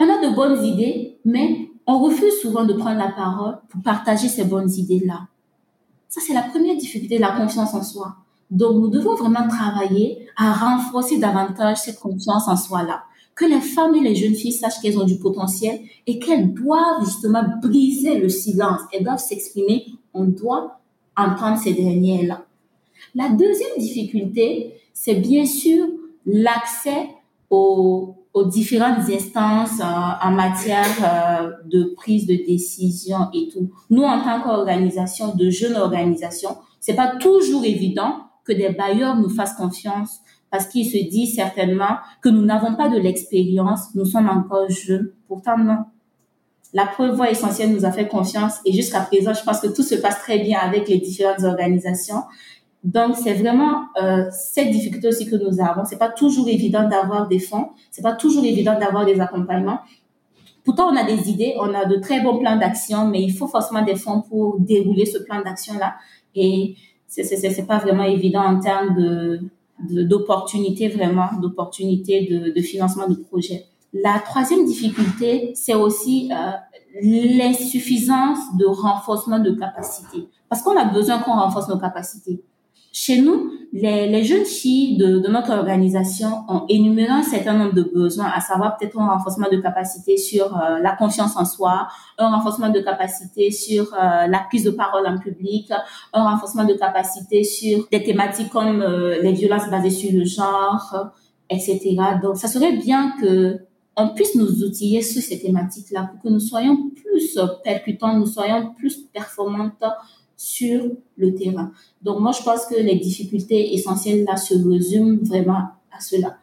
On 0.00 0.04
a 0.04 0.28
de 0.28 0.34
bonnes 0.34 0.64
idées, 0.64 1.18
mais 1.24 1.70
on 1.86 1.98
refuse 1.98 2.40
souvent 2.40 2.64
de 2.64 2.72
prendre 2.72 2.98
la 2.98 3.12
parole 3.12 3.58
pour 3.68 3.82
partager 3.82 4.28
ces 4.28 4.44
bonnes 4.44 4.70
idées-là. 4.70 5.28
Ça, 6.08 6.20
c'est 6.24 6.34
la 6.34 6.42
première 6.42 6.76
difficulté, 6.76 7.18
la 7.18 7.32
confiance 7.32 7.74
en 7.74 7.82
soi. 7.82 8.16
Donc, 8.50 8.76
nous 8.76 8.88
devons 8.88 9.14
vraiment 9.14 9.48
travailler 9.48 10.28
à 10.36 10.52
renforcer 10.52 11.18
davantage 11.18 11.78
cette 11.78 11.98
confiance 11.98 12.48
en 12.48 12.56
soi-là. 12.56 13.04
Que 13.34 13.44
les 13.44 13.60
femmes 13.60 13.94
et 13.94 14.00
les 14.00 14.14
jeunes 14.14 14.34
filles 14.34 14.52
sachent 14.52 14.80
qu'elles 14.80 14.98
ont 14.98 15.06
du 15.06 15.18
potentiel 15.18 15.80
et 16.06 16.18
qu'elles 16.18 16.52
doivent 16.52 17.04
justement 17.04 17.44
briser 17.62 18.18
le 18.18 18.28
silence. 18.28 18.80
Elles 18.92 19.04
doivent 19.04 19.18
s'exprimer. 19.18 19.86
On 20.12 20.24
doit 20.24 20.80
entendre 21.16 21.58
ces 21.58 21.72
dernières-là. 21.72 22.44
La 23.14 23.28
deuxième 23.30 23.78
difficulté, 23.78 24.74
c'est 24.92 25.14
bien 25.14 25.44
sûr 25.44 25.86
l'accès 26.26 27.08
aux, 27.50 28.16
différentes 28.46 29.10
instances 29.10 29.80
euh, 29.80 29.84
en 29.84 30.30
matière 30.30 30.86
euh, 31.02 31.50
de 31.66 31.92
prise 31.94 32.26
de 32.26 32.34
décision 32.34 33.28
et 33.34 33.48
tout. 33.48 33.70
Nous, 33.90 34.02
en 34.02 34.22
tant 34.22 34.40
qu'organisation, 34.40 35.34
de 35.34 35.50
jeunes 35.50 35.76
organisations, 35.76 36.56
c'est 36.80 36.94
pas 36.94 37.16
toujours 37.16 37.64
évident 37.64 38.16
que 38.44 38.52
des 38.52 38.70
bailleurs 38.70 39.16
nous 39.16 39.28
fassent 39.28 39.54
confiance 39.54 40.20
parce 40.52 40.66
qu'ils 40.66 40.84
se 40.84 40.98
disent 41.08 41.34
certainement 41.34 41.96
que 42.20 42.28
nous 42.28 42.44
n'avons 42.44 42.76
pas 42.76 42.90
de 42.90 42.98
l'expérience, 42.98 43.94
nous 43.94 44.04
sommes 44.04 44.28
encore 44.28 44.68
jeunes. 44.68 45.10
Pourtant, 45.26 45.56
non. 45.56 45.78
La 46.74 46.84
preuve 46.84 47.16
voie 47.16 47.30
essentielle 47.30 47.72
nous 47.72 47.86
a 47.86 47.90
fait 47.90 48.06
confiance 48.06 48.58
et 48.66 48.72
jusqu'à 48.72 49.00
présent, 49.00 49.32
je 49.32 49.42
pense 49.42 49.60
que 49.60 49.68
tout 49.68 49.82
se 49.82 49.94
passe 49.94 50.18
très 50.20 50.40
bien 50.40 50.58
avec 50.58 50.88
les 50.88 50.98
différentes 50.98 51.42
organisations. 51.42 52.22
Donc, 52.84 53.16
c'est 53.16 53.32
vraiment 53.32 53.84
euh, 54.02 54.26
cette 54.30 54.70
difficulté 54.70 55.08
aussi 55.08 55.26
que 55.26 55.36
nous 55.36 55.58
avons. 55.62 55.86
C'est 55.86 55.98
pas 55.98 56.10
toujours 56.10 56.48
évident 56.48 56.86
d'avoir 56.86 57.28
des 57.28 57.38
fonds, 57.38 57.70
c'est 57.90 58.02
pas 58.02 58.14
toujours 58.14 58.44
évident 58.44 58.78
d'avoir 58.78 59.06
des 59.06 59.20
accompagnements. 59.20 59.80
Pourtant, 60.64 60.92
on 60.92 60.96
a 60.96 61.04
des 61.04 61.30
idées, 61.30 61.54
on 61.58 61.72
a 61.72 61.86
de 61.86 61.96
très 61.96 62.20
bons 62.20 62.38
plans 62.38 62.58
d'action, 62.58 63.06
mais 63.06 63.22
il 63.22 63.32
faut 63.32 63.48
forcément 63.48 63.82
des 63.82 63.96
fonds 63.96 64.20
pour 64.20 64.60
dérouler 64.60 65.06
ce 65.06 65.18
plan 65.18 65.40
d'action-là. 65.40 65.94
Et 66.34 66.76
c'est 67.08 67.66
pas 67.66 67.78
vraiment 67.78 68.04
évident 68.04 68.42
en 68.42 68.60
termes 68.60 68.94
de 68.94 69.40
d'opportunités 69.90 70.88
vraiment, 70.88 71.28
d'opportunités 71.40 72.26
de, 72.54 72.60
financement 72.62 73.08
de 73.08 73.14
projet. 73.14 73.66
La 73.92 74.20
troisième 74.24 74.64
difficulté, 74.64 75.52
c'est 75.54 75.74
aussi 75.74 76.30
euh, 76.32 76.52
l'insuffisance 77.02 78.38
de 78.58 78.66
renforcement 78.66 79.38
de 79.38 79.50
capacité. 79.52 80.28
Parce 80.48 80.62
qu'on 80.62 80.76
a 80.76 80.84
besoin 80.84 81.18
qu'on 81.18 81.34
renforce 81.34 81.68
nos 81.68 81.78
capacités. 81.78 82.42
Chez 82.94 83.22
nous, 83.22 83.50
les, 83.72 84.22
jeunes 84.22 84.44
filles 84.44 84.98
de, 84.98 85.18
de, 85.18 85.28
notre 85.28 85.50
organisation 85.52 86.44
ont 86.46 86.66
énuméré 86.68 87.08
un 87.08 87.22
certain 87.22 87.54
nombre 87.54 87.72
de 87.72 87.82
besoins, 87.82 88.26
à 88.26 88.40
savoir 88.40 88.76
peut-être 88.76 88.98
un 89.00 89.08
renforcement 89.08 89.48
de 89.50 89.56
capacité 89.56 90.18
sur 90.18 90.54
euh, 90.54 90.78
la 90.78 90.94
confiance 90.94 91.34
en 91.36 91.46
soi, 91.46 91.88
un 92.18 92.36
renforcement 92.36 92.68
de 92.68 92.80
capacité 92.80 93.50
sur 93.50 93.94
euh, 93.94 94.26
la 94.26 94.40
prise 94.40 94.64
de 94.64 94.70
parole 94.70 95.06
en 95.06 95.16
public, 95.18 95.72
un 96.12 96.30
renforcement 96.30 96.64
de 96.64 96.74
capacité 96.74 97.44
sur 97.44 97.88
des 97.90 98.02
thématiques 98.02 98.50
comme 98.50 98.82
euh, 98.82 99.22
les 99.22 99.32
violences 99.32 99.70
basées 99.70 99.88
sur 99.88 100.12
le 100.12 100.26
genre, 100.26 101.12
etc. 101.48 101.96
Donc, 102.22 102.36
ça 102.36 102.46
serait 102.46 102.76
bien 102.76 103.14
que 103.18 103.58
on 103.96 104.08
puisse 104.08 104.34
nous 104.34 104.62
outiller 104.64 105.00
sur 105.02 105.22
ces 105.22 105.40
thématiques-là 105.40 106.10
pour 106.10 106.22
que 106.22 106.28
nous 106.28 106.40
soyons 106.40 106.90
plus 106.90 107.38
percutants, 107.62 108.14
nous 108.14 108.26
soyons 108.26 108.72
plus 108.74 108.96
performantes 109.12 109.82
sur 110.42 110.90
le 111.16 111.34
terrain. 111.36 111.70
Donc 112.02 112.18
moi, 112.18 112.32
je 112.32 112.42
pense 112.42 112.66
que 112.66 112.74
les 112.74 112.96
difficultés 112.96 113.74
essentielles 113.74 114.24
là 114.24 114.36
se 114.36 114.54
résument 114.54 115.18
vraiment 115.22 115.68
à 115.92 116.00
cela. 116.00 116.36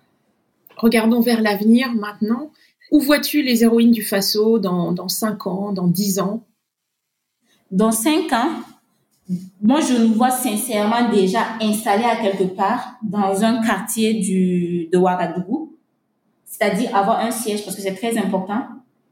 Regardons 0.77 1.19
vers 1.19 1.41
l'avenir 1.41 1.91
maintenant. 1.93 2.49
Où 2.91 3.01
vois-tu 3.01 3.41
les 3.43 3.65
héroïnes 3.65 3.91
du 3.91 4.01
Faso 4.01 4.57
dans, 4.57 4.93
dans 4.93 5.09
5 5.09 5.47
ans, 5.47 5.73
dans 5.73 5.87
10 5.87 6.19
ans? 6.21 6.45
Dans 7.71 7.91
5 7.91 8.31
ans, 8.31 8.49
moi, 9.61 9.81
je 9.81 9.93
nous 9.93 10.13
vois 10.13 10.31
sincèrement 10.31 11.09
déjà 11.09 11.41
installés 11.61 12.05
à 12.05 12.15
quelque 12.15 12.45
part 12.45 12.93
dans 13.03 13.43
un 13.43 13.61
quartier 13.61 14.13
du, 14.13 14.87
de 14.93 14.97
Ouagadougou, 14.97 15.75
c'est-à-dire 16.45 16.95
avoir 16.95 17.19
un 17.19 17.31
siège 17.31 17.65
parce 17.65 17.75
que 17.75 17.81
c'est 17.81 17.95
très 17.95 18.17
important. 18.17 18.63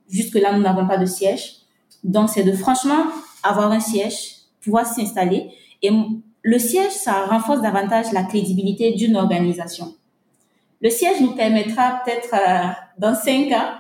Jusque-là, 0.10 0.54
nous 0.54 0.64
n'avons 0.64 0.88
pas 0.88 0.98
de 0.98 1.06
siège. 1.06 1.58
Donc, 2.06 2.30
c'est 2.30 2.44
de 2.44 2.54
franchement 2.54 3.04
avoir 3.44 3.70
un 3.74 3.82
siège 3.82 4.37
pouvoir 4.68 4.86
s'installer. 4.86 5.50
Et 5.82 5.90
le 6.44 6.60
siège, 6.60 6.92
ça 6.92 7.26
renforce 7.26 7.62
davantage 7.62 8.12
la 8.12 8.24
crédibilité 8.24 8.92
d'une 8.92 9.16
organisation. 9.16 9.96
Le 10.82 10.90
siège 10.90 11.22
nous 11.22 11.36
permettra 11.36 12.02
peut-être 12.04 12.34
euh, 12.34 12.68
dans 13.00 13.16
5 13.16 13.52
ans, 13.54 13.72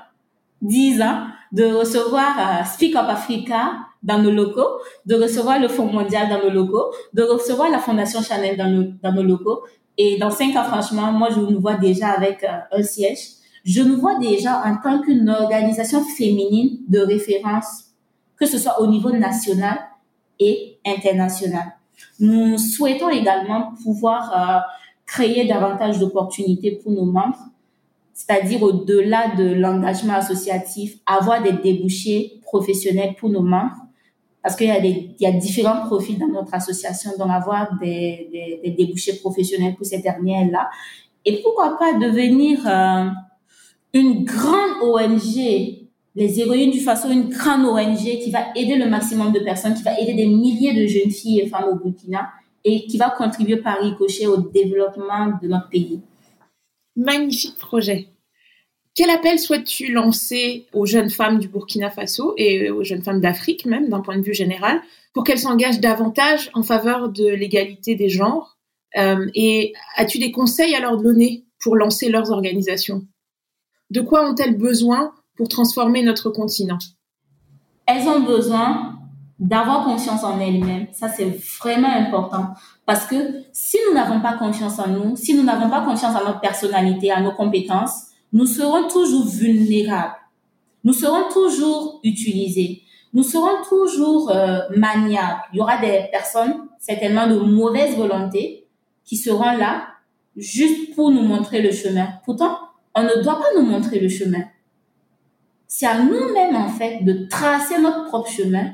10 0.61 1.01
ans, 1.01 1.27
de 1.51 1.65
recevoir 1.65 2.37
euh, 2.39 2.63
Speak 2.65 2.95
Up 2.95 3.05
Africa 3.07 3.73
dans 4.01 4.19
nos 4.19 4.31
locaux, 4.31 4.79
de 5.05 5.15
recevoir 5.15 5.59
le 5.59 5.67
Fonds 5.67 5.91
mondial 5.91 6.29
dans 6.29 6.41
nos 6.41 6.49
locaux, 6.49 6.91
de 7.13 7.23
recevoir 7.23 7.69
la 7.69 7.79
Fondation 7.79 8.21
Chanel 8.21 8.57
dans 8.57 8.69
nos, 8.69 8.85
dans 9.03 9.11
nos 9.11 9.23
locaux. 9.23 9.63
Et 9.97 10.17
dans 10.17 10.31
5 10.31 10.55
ans, 10.55 10.63
franchement, 10.63 11.11
moi, 11.11 11.29
je 11.29 11.39
nous 11.39 11.59
vois 11.59 11.75
déjà 11.75 12.09
avec 12.09 12.43
euh, 12.43 12.47
un 12.71 12.83
siège. 12.83 13.19
Je 13.65 13.81
nous 13.81 13.99
vois 13.99 14.17
déjà 14.19 14.63
en 14.65 14.77
tant 14.81 15.01
qu'une 15.01 15.29
organisation 15.29 16.01
féminine 16.17 16.79
de 16.87 16.99
référence, 16.99 17.91
que 18.37 18.45
ce 18.45 18.57
soit 18.57 18.79
au 18.81 18.87
niveau 18.87 19.11
national 19.11 19.77
et 20.39 20.77
international. 20.85 21.73
Nous 22.19 22.57
souhaitons 22.57 23.09
également 23.09 23.73
pouvoir 23.83 24.31
euh, 24.31 24.59
créer 25.05 25.47
davantage 25.47 25.99
d'opportunités 25.99 26.71
pour 26.71 26.91
nos 26.91 27.05
membres, 27.05 27.39
c'est-à-dire 28.13 28.61
au-delà 28.63 29.35
de 29.35 29.53
l'engagement 29.53 30.13
associatif, 30.13 30.97
avoir 31.05 31.41
des 31.43 31.53
débouchés 31.53 32.39
professionnels 32.43 33.15
pour 33.19 33.29
nos 33.29 33.41
membres, 33.41 33.75
parce 34.41 34.55
qu'il 34.55 34.67
y 35.19 35.25
a 35.25 35.31
différents 35.31 35.85
profils 35.85 36.17
dans 36.17 36.27
notre 36.27 36.53
association, 36.53 37.11
donc 37.19 37.29
avoir 37.29 37.77
des, 37.79 38.29
des, 38.31 38.61
des 38.63 38.85
débouchés 38.85 39.17
professionnels 39.17 39.75
pour 39.75 39.85
ces 39.85 39.99
dernières-là. 39.99 40.69
Et 41.25 41.41
pourquoi 41.41 41.77
pas 41.77 41.93
devenir 41.93 42.59
euh, 42.65 43.09
une 43.93 44.23
grande 44.23 44.81
ONG 44.81 45.86
les 46.17 46.39
héroïnes 46.39 46.71
du 46.71 46.79
Faso, 46.79 47.11
une 47.11 47.29
grande 47.29 47.63
ONG 47.65 47.95
qui 47.95 48.31
va 48.31 48.47
aider 48.55 48.75
le 48.75 48.89
maximum 48.89 49.31
de 49.31 49.39
personnes, 49.39 49.75
qui 49.75 49.83
va 49.83 49.99
aider 49.99 50.15
des 50.15 50.25
milliers 50.25 50.73
de 50.73 50.87
jeunes 50.87 51.11
filles 51.11 51.41
et 51.41 51.47
femmes 51.47 51.69
au 51.71 51.75
Burkina 51.75 52.31
et 52.63 52.87
qui 52.87 52.97
va 52.97 53.11
contribuer 53.11 53.57
par 53.57 53.79
ricochet 53.79 54.25
au 54.25 54.37
développement 54.37 55.37
de 55.39 55.47
notre 55.47 55.69
pays. 55.69 56.01
Magnifique 56.95 57.59
projet. 57.59 58.07
Quel 58.95 59.11
appel 59.11 59.37
souhaites-tu 59.37 59.91
lancer 59.91 60.65
aux 60.73 60.87
jeunes 60.87 61.11
femmes 61.11 61.37
du 61.37 61.49
Burkina 61.49 61.91
Faso 61.91 62.33
et 62.35 62.71
aux 62.71 62.83
jeunes 62.83 63.03
femmes 63.03 63.21
d'Afrique 63.21 63.67
même 63.67 63.89
d'un 63.89 64.01
point 64.01 64.17
de 64.17 64.23
vue 64.23 64.33
général 64.33 64.81
pour 65.13 65.23
qu'elles 65.23 65.37
s'engagent 65.37 65.81
davantage 65.81 66.49
en 66.55 66.63
faveur 66.63 67.09
de 67.09 67.27
l'égalité 67.27 67.93
des 67.93 68.09
genres? 68.09 68.57
Euh, 68.97 69.27
Et 69.35 69.73
as-tu 69.97 70.17
des 70.17 70.31
conseils 70.31 70.73
à 70.73 70.79
leur 70.79 70.97
donner 70.97 71.45
pour 71.61 71.75
lancer 71.75 72.09
leurs 72.09 72.31
organisations? 72.31 73.03
De 73.91 74.01
quoi 74.01 74.27
ont-elles 74.27 74.57
besoin 74.57 75.13
pour 75.37 75.47
transformer 75.47 76.03
notre 76.03 76.29
continent 76.29 76.79
Elles 77.85 78.07
ont 78.07 78.21
besoin 78.21 78.97
d'avoir 79.39 79.85
confiance 79.85 80.23
en 80.23 80.39
elles-mêmes. 80.39 80.87
Ça, 80.93 81.09
c'est 81.09 81.39
vraiment 81.59 81.89
important. 81.89 82.47
Parce 82.85 83.05
que 83.05 83.15
si 83.53 83.77
nous 83.87 83.93
n'avons 83.93 84.19
pas 84.19 84.33
confiance 84.33 84.79
en 84.79 84.87
nous, 84.87 85.15
si 85.15 85.35
nous 85.35 85.43
n'avons 85.43 85.69
pas 85.69 85.81
confiance 85.81 86.15
en 86.15 86.25
notre 86.25 86.39
personnalité, 86.39 87.11
à 87.11 87.21
nos 87.21 87.33
compétences, 87.33 88.07
nous 88.33 88.47
serons 88.47 88.87
toujours 88.87 89.27
vulnérables. 89.27 90.15
Nous 90.83 90.93
serons 90.93 91.29
toujours 91.31 91.99
utilisés. 92.03 92.81
Nous 93.13 93.23
serons 93.23 93.63
toujours 93.69 94.31
euh, 94.31 94.59
maniables. 94.75 95.41
Il 95.53 95.57
y 95.57 95.61
aura 95.61 95.77
des 95.79 96.05
personnes, 96.11 96.67
certainement 96.79 97.27
de 97.27 97.37
mauvaise 97.37 97.95
volonté, 97.95 98.67
qui 99.05 99.17
seront 99.17 99.55
là 99.55 99.87
juste 100.35 100.95
pour 100.95 101.11
nous 101.11 101.21
montrer 101.21 101.61
le 101.61 101.71
chemin. 101.71 102.07
Pourtant, 102.25 102.57
on 102.95 103.03
ne 103.03 103.21
doit 103.21 103.37
pas 103.37 103.47
nous 103.55 103.65
montrer 103.65 103.99
le 103.99 104.09
chemin 104.09 104.43
c'est 105.67 105.85
à 105.85 106.01
nous-mêmes, 106.01 106.55
en 106.55 106.69
fait, 106.69 107.03
de 107.03 107.27
tracer 107.27 107.79
notre 107.79 108.05
propre 108.05 108.29
chemin 108.29 108.73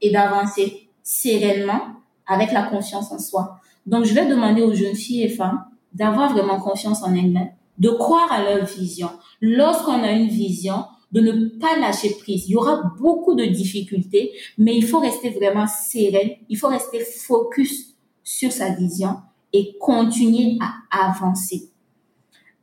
et 0.00 0.10
d'avancer 0.10 0.88
sereinement 1.02 1.80
avec 2.26 2.52
la 2.52 2.64
confiance 2.64 3.12
en 3.12 3.18
soi. 3.18 3.60
Donc, 3.86 4.04
je 4.04 4.14
vais 4.14 4.26
demander 4.26 4.62
aux 4.62 4.74
jeunes 4.74 4.96
filles 4.96 5.24
et 5.24 5.28
femmes 5.28 5.64
d'avoir 5.92 6.32
vraiment 6.32 6.58
confiance 6.60 7.02
en 7.02 7.14
elles-mêmes, 7.14 7.52
de 7.78 7.90
croire 7.90 8.30
à 8.32 8.42
leur 8.42 8.64
vision. 8.64 9.10
Lorsqu'on 9.40 10.02
a 10.02 10.12
une 10.12 10.28
vision, 10.28 10.84
de 11.12 11.20
ne 11.20 11.48
pas 11.58 11.78
lâcher 11.78 12.10
prise. 12.18 12.48
Il 12.48 12.52
y 12.52 12.56
aura 12.56 12.82
beaucoup 12.98 13.34
de 13.34 13.44
difficultés, 13.44 14.32
mais 14.58 14.76
il 14.76 14.84
faut 14.84 14.98
rester 14.98 15.30
vraiment 15.30 15.66
sereine, 15.66 16.30
il 16.48 16.58
faut 16.58 16.68
rester 16.68 17.00
focus 17.00 17.94
sur 18.24 18.52
sa 18.52 18.70
vision 18.70 19.16
et 19.52 19.76
continuer 19.80 20.58
à 20.90 21.08
avancer. 21.08 21.70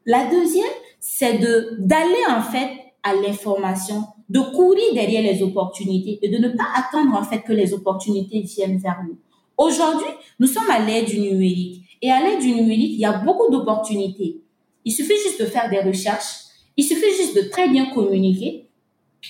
La 0.06 0.30
deuxième, 0.30 0.66
c'est 1.00 1.38
de 1.38 1.78
d'aller 1.80 2.26
en 2.30 2.42
fait 2.42 2.70
à 3.04 3.14
l'information, 3.14 4.06
de 4.30 4.40
courir 4.40 4.94
derrière 4.94 5.22
les 5.22 5.44
opportunités 5.44 6.20
et 6.22 6.30
de 6.30 6.38
ne 6.38 6.50
pas 6.50 6.68
attendre 6.76 7.16
en 7.16 7.24
fait 7.24 7.42
que 7.42 7.54
les 7.54 7.74
opportunités 7.74 8.42
viennent 8.42 8.78
vers 8.78 9.04
nous. 9.06 9.18
Aujourd'hui, 9.58 10.08
nous 10.40 10.48
sommes 10.48 10.70
à 10.70 10.80
l'ère 10.80 11.06
du 11.06 11.20
numérique 11.20 11.84
et 12.02 12.12
à 12.12 12.20
l'ère 12.22 12.40
du 12.40 12.54
numérique, 12.54 12.94
il 12.94 13.00
y 13.00 13.06
a 13.06 13.20
beaucoup 13.20 13.52
d'opportunités. 13.52 14.42
Il 14.86 14.92
suffit 14.92 15.18
juste 15.24 15.42
de 15.42 15.46
faire 15.46 15.70
des 15.70 15.80
recherches, 15.80 16.44
il 16.76 16.84
suffit 16.84 17.14
juste 17.18 17.36
de 17.36 17.50
très 17.50 17.70
bien 17.70 17.94
communiquer 17.94 18.70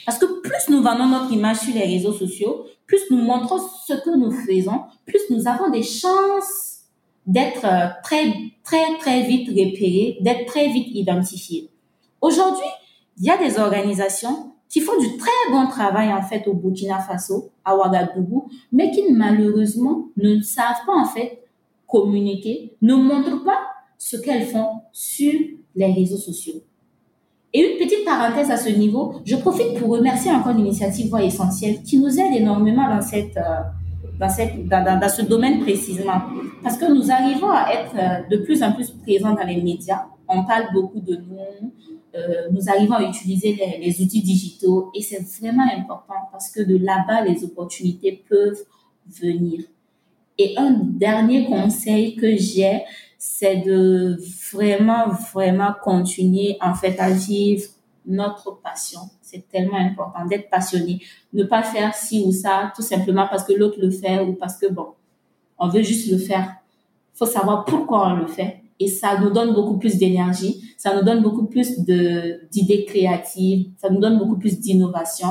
parce 0.05 0.17
que 0.17 0.41
plus 0.41 0.69
nous 0.69 0.81
vendons 0.81 1.07
notre 1.07 1.31
image 1.31 1.57
sur 1.57 1.73
les 1.73 1.85
réseaux 1.85 2.13
sociaux, 2.13 2.65
plus 2.87 3.01
nous 3.11 3.17
montrons 3.17 3.59
ce 3.85 3.93
que 3.93 4.17
nous 4.17 4.31
faisons, 4.31 4.81
plus 5.05 5.21
nous 5.29 5.47
avons 5.47 5.69
des 5.69 5.83
chances 5.83 6.73
d'être 7.25 7.65
euh, 7.65 7.87
très, 8.03 8.33
très, 8.63 8.97
très 8.99 9.21
vite 9.23 9.49
repérés, 9.49 10.17
d'être 10.21 10.45
très 10.45 10.67
vite 10.67 10.89
identifiés. 10.93 11.69
Aujourd'hui, 12.21 12.67
il 13.17 13.25
y 13.25 13.29
a 13.29 13.37
des 13.37 13.59
organisations 13.59 14.53
qui 14.69 14.81
font 14.81 14.99
du 14.99 15.17
très 15.17 15.51
bon 15.51 15.67
travail 15.67 16.11
en 16.11 16.21
fait 16.21 16.47
au 16.47 16.53
Burkina 16.53 16.99
Faso, 16.99 17.51
à 17.63 17.75
Ouagadougou, 17.75 18.49
mais 18.71 18.89
qui 18.91 19.11
malheureusement 19.11 20.07
ne 20.17 20.41
savent 20.41 20.83
pas 20.85 20.95
en 20.95 21.05
fait 21.05 21.43
communiquer, 21.87 22.73
ne 22.81 22.95
montrent 22.95 23.43
pas 23.43 23.59
ce 23.99 24.17
qu'elles 24.17 24.47
font 24.47 24.81
sur 24.91 25.33
les 25.75 25.93
réseaux 25.93 26.17
sociaux. 26.17 26.61
Et 27.53 27.59
une 27.59 27.77
petite 27.77 28.03
parenthèse 28.03 28.49
à 28.49 28.57
ce 28.57 28.69
niveau, 28.69 29.13
je 29.25 29.35
profite 29.35 29.77
pour 29.77 29.89
remercier 29.89 30.31
encore 30.31 30.53
l'initiative 30.53 31.09
Voix 31.09 31.23
Essentielle 31.23 31.83
qui 31.83 31.99
nous 31.99 32.19
aide 32.19 32.35
énormément 32.35 32.89
dans 32.89 33.01
cette 33.01 33.37
euh, 33.37 33.61
dans, 34.19 34.29
cette, 34.29 34.67
dans, 34.67 34.99
dans, 34.99 35.09
ce 35.09 35.21
domaine 35.21 35.59
précisément. 35.59 36.21
Parce 36.63 36.77
que 36.77 36.91
nous 36.91 37.11
arrivons 37.11 37.49
à 37.49 37.71
être 37.73 37.95
euh, 37.95 38.35
de 38.35 38.43
plus 38.43 38.63
en 38.63 38.71
plus 38.71 38.89
présents 38.89 39.33
dans 39.33 39.45
les 39.45 39.61
médias. 39.61 40.05
On 40.27 40.43
parle 40.45 40.67
beaucoup 40.73 40.99
de 40.99 41.15
nous, 41.15 41.71
euh, 42.15 42.49
nous 42.51 42.69
arrivons 42.69 42.95
à 42.95 43.03
utiliser 43.03 43.53
les, 43.53 43.83
les 43.83 44.01
outils 44.01 44.21
digitaux 44.21 44.91
et 44.93 45.01
c'est 45.01 45.23
vraiment 45.39 45.65
important 45.75 46.13
parce 46.31 46.51
que 46.51 46.61
de 46.61 46.77
là-bas, 46.77 47.25
les 47.25 47.43
opportunités 47.43 48.23
peuvent 48.29 48.63
venir. 49.07 49.61
Et 50.37 50.55
un 50.57 50.71
dernier 50.71 51.45
conseil 51.45 52.15
que 52.15 52.35
j'ai, 52.35 52.83
c'est 53.17 53.57
de 53.57 54.17
vraiment, 54.51 55.07
vraiment 55.33 55.73
continuer 55.83 56.57
en 56.61 56.73
fait 56.73 56.99
à 56.99 57.11
vivre 57.11 57.63
notre 58.05 58.59
passion. 58.61 59.01
C'est 59.21 59.47
tellement 59.47 59.77
important 59.77 60.25
d'être 60.25 60.49
passionné. 60.49 60.99
Ne 61.31 61.43
pas 61.43 61.63
faire 61.63 61.95
ci 61.95 62.23
ou 62.25 62.31
ça 62.31 62.73
tout 62.75 62.81
simplement 62.81 63.27
parce 63.29 63.43
que 63.43 63.53
l'autre 63.53 63.77
le 63.79 63.89
fait 63.89 64.19
ou 64.19 64.33
parce 64.33 64.57
que 64.57 64.71
bon, 64.71 64.89
on 65.57 65.69
veut 65.69 65.83
juste 65.83 66.11
le 66.11 66.17
faire. 66.17 66.55
Faut 67.13 67.25
savoir 67.25 67.63
pourquoi 67.65 68.09
on 68.09 68.15
le 68.15 68.27
fait 68.27 68.62
et 68.79 68.87
ça 68.87 69.19
nous 69.19 69.29
donne 69.29 69.53
beaucoup 69.53 69.77
plus 69.77 69.97
d'énergie, 69.97 70.73
ça 70.77 70.95
nous 70.95 71.03
donne 71.03 71.21
beaucoup 71.21 71.45
plus 71.45 71.79
d'idées 71.79 72.85
créatives, 72.85 73.69
ça 73.77 73.89
nous 73.89 73.99
donne 73.99 74.17
beaucoup 74.17 74.37
plus 74.37 74.59
d'innovation 74.59 75.29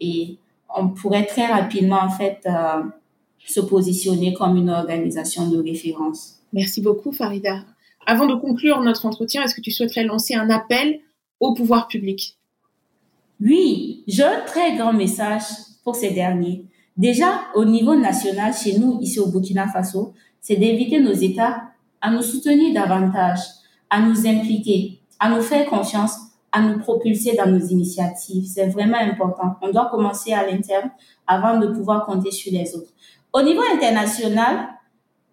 et 0.00 0.38
on 0.74 0.88
pourrait 0.88 1.26
très 1.26 1.46
rapidement 1.46 2.00
en 2.02 2.10
fait 2.10 2.40
euh, 2.46 2.82
se 3.46 3.60
positionner 3.60 4.32
comme 4.34 4.56
une 4.56 4.70
organisation 4.70 5.48
de 5.48 5.62
référence. 5.62 6.40
Merci 6.52 6.80
beaucoup 6.80 7.12
Farida. 7.12 7.64
Avant 8.06 8.26
de 8.26 8.34
conclure 8.34 8.80
notre 8.80 9.06
entretien, 9.06 9.42
est-ce 9.42 9.54
que 9.54 9.60
tu 9.60 9.70
souhaiterais 9.70 10.04
lancer 10.04 10.34
un 10.34 10.48
appel 10.50 11.00
au 11.40 11.54
pouvoir 11.54 11.88
public? 11.88 12.38
Oui, 13.40 14.04
j'ai 14.06 14.22
un 14.22 14.40
très 14.46 14.76
grand 14.76 14.92
message 14.92 15.42
pour 15.84 15.96
ces 15.96 16.10
derniers. 16.10 16.64
Déjà, 16.96 17.42
au 17.54 17.64
niveau 17.64 17.94
national, 17.94 18.54
chez 18.54 18.78
nous, 18.78 18.98
ici 19.00 19.18
au 19.20 19.26
Burkina 19.26 19.68
Faso, 19.68 20.14
c'est 20.40 20.56
d'inviter 20.56 21.00
nos 21.00 21.12
États 21.12 21.64
à 22.06 22.10
nous 22.10 22.22
soutenir 22.22 22.72
davantage, 22.72 23.40
à 23.90 24.00
nous 24.00 24.28
impliquer, 24.28 25.00
à 25.18 25.28
nous 25.28 25.42
faire 25.42 25.68
confiance, 25.68 26.16
à 26.52 26.60
nous 26.60 26.78
propulser 26.78 27.34
dans 27.36 27.50
nos 27.50 27.58
initiatives. 27.58 28.46
C'est 28.46 28.68
vraiment 28.68 28.98
important. 28.98 29.56
On 29.60 29.72
doit 29.72 29.88
commencer 29.90 30.32
à 30.32 30.46
l'interne 30.48 30.90
avant 31.26 31.58
de 31.58 31.66
pouvoir 31.66 32.06
compter 32.06 32.30
sur 32.30 32.52
les 32.52 32.76
autres. 32.76 32.90
Au 33.32 33.42
niveau 33.42 33.62
international, 33.74 34.68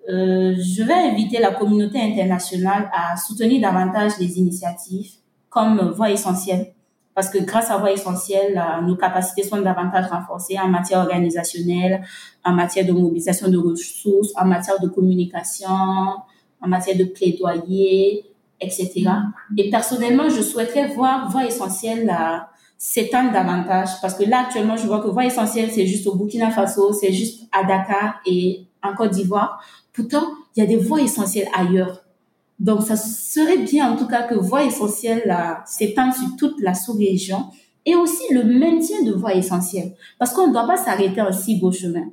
euh, 0.10 0.56
je 0.58 0.82
vais 0.82 0.96
inviter 0.96 1.40
la 1.40 1.52
communauté 1.52 2.02
internationale 2.02 2.90
à 2.92 3.18
soutenir 3.18 3.62
davantage 3.62 4.14
les 4.20 4.40
initiatives 4.40 5.12
comme 5.52 5.92
Voix 5.92 6.10
essentielle. 6.10 6.74
Parce 7.14 7.30
que 7.30 7.38
grâce 7.38 7.70
à 7.70 7.78
Voix 7.78 7.92
essentielle, 7.92 8.60
nos 8.82 8.96
capacités 8.96 9.44
sont 9.44 9.62
davantage 9.62 10.08
renforcées 10.08 10.58
en 10.60 10.70
matière 10.70 11.02
organisationnelle, 11.02 12.04
en 12.44 12.54
matière 12.54 12.88
de 12.88 12.94
mobilisation 12.94 13.48
de 13.48 13.60
ressources, 13.60 14.34
en 14.36 14.46
matière 14.46 14.80
de 14.80 14.88
communication, 14.88 15.70
en 16.64 16.68
matière 16.68 16.98
de 16.98 17.04
plaidoyer, 17.04 18.26
etc. 18.60 19.06
Et 19.58 19.70
personnellement, 19.70 20.30
je 20.30 20.42
souhaiterais 20.42 20.88
voir 20.88 21.30
Voix 21.30 21.46
essentielle 21.46 22.12
s'étendre 22.78 23.32
davantage 23.32 23.90
parce 24.02 24.16
que 24.16 24.24
là, 24.24 24.42
actuellement, 24.42 24.78
je 24.78 24.88
vois 24.88 25.02
que 25.02 25.08
Voix 25.08 25.26
essentielle, 25.26 25.70
c'est 25.72 25.86
juste 25.86 26.08
au 26.08 26.16
Burkina 26.16 26.52
Faso, 26.52 26.94
c'est 26.94 27.14
juste 27.14 27.44
à 27.52 27.64
Dakar 27.64 28.22
et 28.26 28.66
en 28.82 28.96
Côte 28.96 29.12
d'Ivoire. 29.12 29.64
Pourtant, 29.94 30.26
il 30.56 30.60
y 30.60 30.64
a 30.64 30.66
des 30.66 30.78
voix 30.78 31.02
essentielles 31.02 31.48
ailleurs. 31.54 32.04
Donc, 32.60 32.84
ça 32.84 32.96
serait 32.96 33.58
bien, 33.58 33.92
en 33.92 33.96
tout 33.96 34.08
cas, 34.08 34.24
que 34.24 34.36
Voix 34.36 34.64
essentielle 34.64 35.36
s'étende 35.66 36.14
sur 36.14 36.36
toute 36.38 36.62
la 36.62 36.74
sous-région 36.74 37.46
et 37.86 37.96
aussi 37.96 38.24
le 38.32 38.44
maintien 38.44 39.04
de 39.04 39.12
Voix 39.12 39.34
essentielle. 39.34 39.94
Parce 40.18 40.34
qu'on 40.34 40.48
ne 40.48 40.54
doit 40.54 40.68
pas 40.68 40.78
s'arrêter 40.78 41.22
en 41.22 41.32
si 41.32 41.60
beau 41.60 41.72
chemin. 41.72 42.06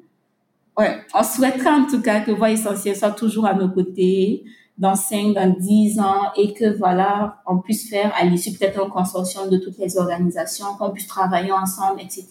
Ouais, 0.78 1.00
on 1.14 1.22
souhaiterait 1.22 1.70
en 1.70 1.86
tout 1.86 2.00
cas 2.00 2.20
que 2.20 2.30
Voix 2.30 2.50
essentielle 2.50 2.96
soit 2.96 3.10
toujours 3.10 3.46
à 3.46 3.54
nos 3.54 3.68
côtés 3.68 4.44
dans 4.78 4.94
5, 4.94 5.34
dans 5.34 5.54
10 5.58 6.00
ans 6.00 6.32
et 6.36 6.54
que 6.54 6.76
voilà, 6.78 7.42
on 7.46 7.58
puisse 7.58 7.90
faire 7.90 8.12
à 8.18 8.24
l'issue 8.24 8.52
peut-être 8.52 8.82
un 8.82 8.88
consortium 8.88 9.50
de 9.50 9.58
toutes 9.58 9.76
les 9.78 9.98
organisations, 9.98 10.74
qu'on 10.78 10.90
puisse 10.90 11.06
travailler 11.06 11.52
ensemble, 11.52 12.00
etc. 12.00 12.26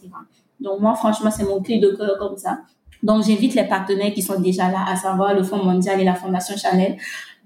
Donc 0.59 0.79
moi, 0.79 0.95
franchement, 0.95 1.29
c'est 1.29 1.43
mon 1.43 1.61
cri 1.61 1.79
de 1.79 1.91
cœur 1.91 2.17
comme 2.17 2.37
ça. 2.37 2.59
Donc, 3.01 3.23
j'invite 3.23 3.55
les 3.55 3.63
partenaires 3.63 4.13
qui 4.13 4.21
sont 4.21 4.39
déjà 4.39 4.69
là, 4.69 4.85
à 4.87 4.95
savoir 4.95 5.33
le 5.33 5.43
Fonds 5.43 5.63
mondial 5.63 6.01
et 6.01 6.03
la 6.03 6.15
Fondation 6.15 6.57
Chanel, 6.57 6.97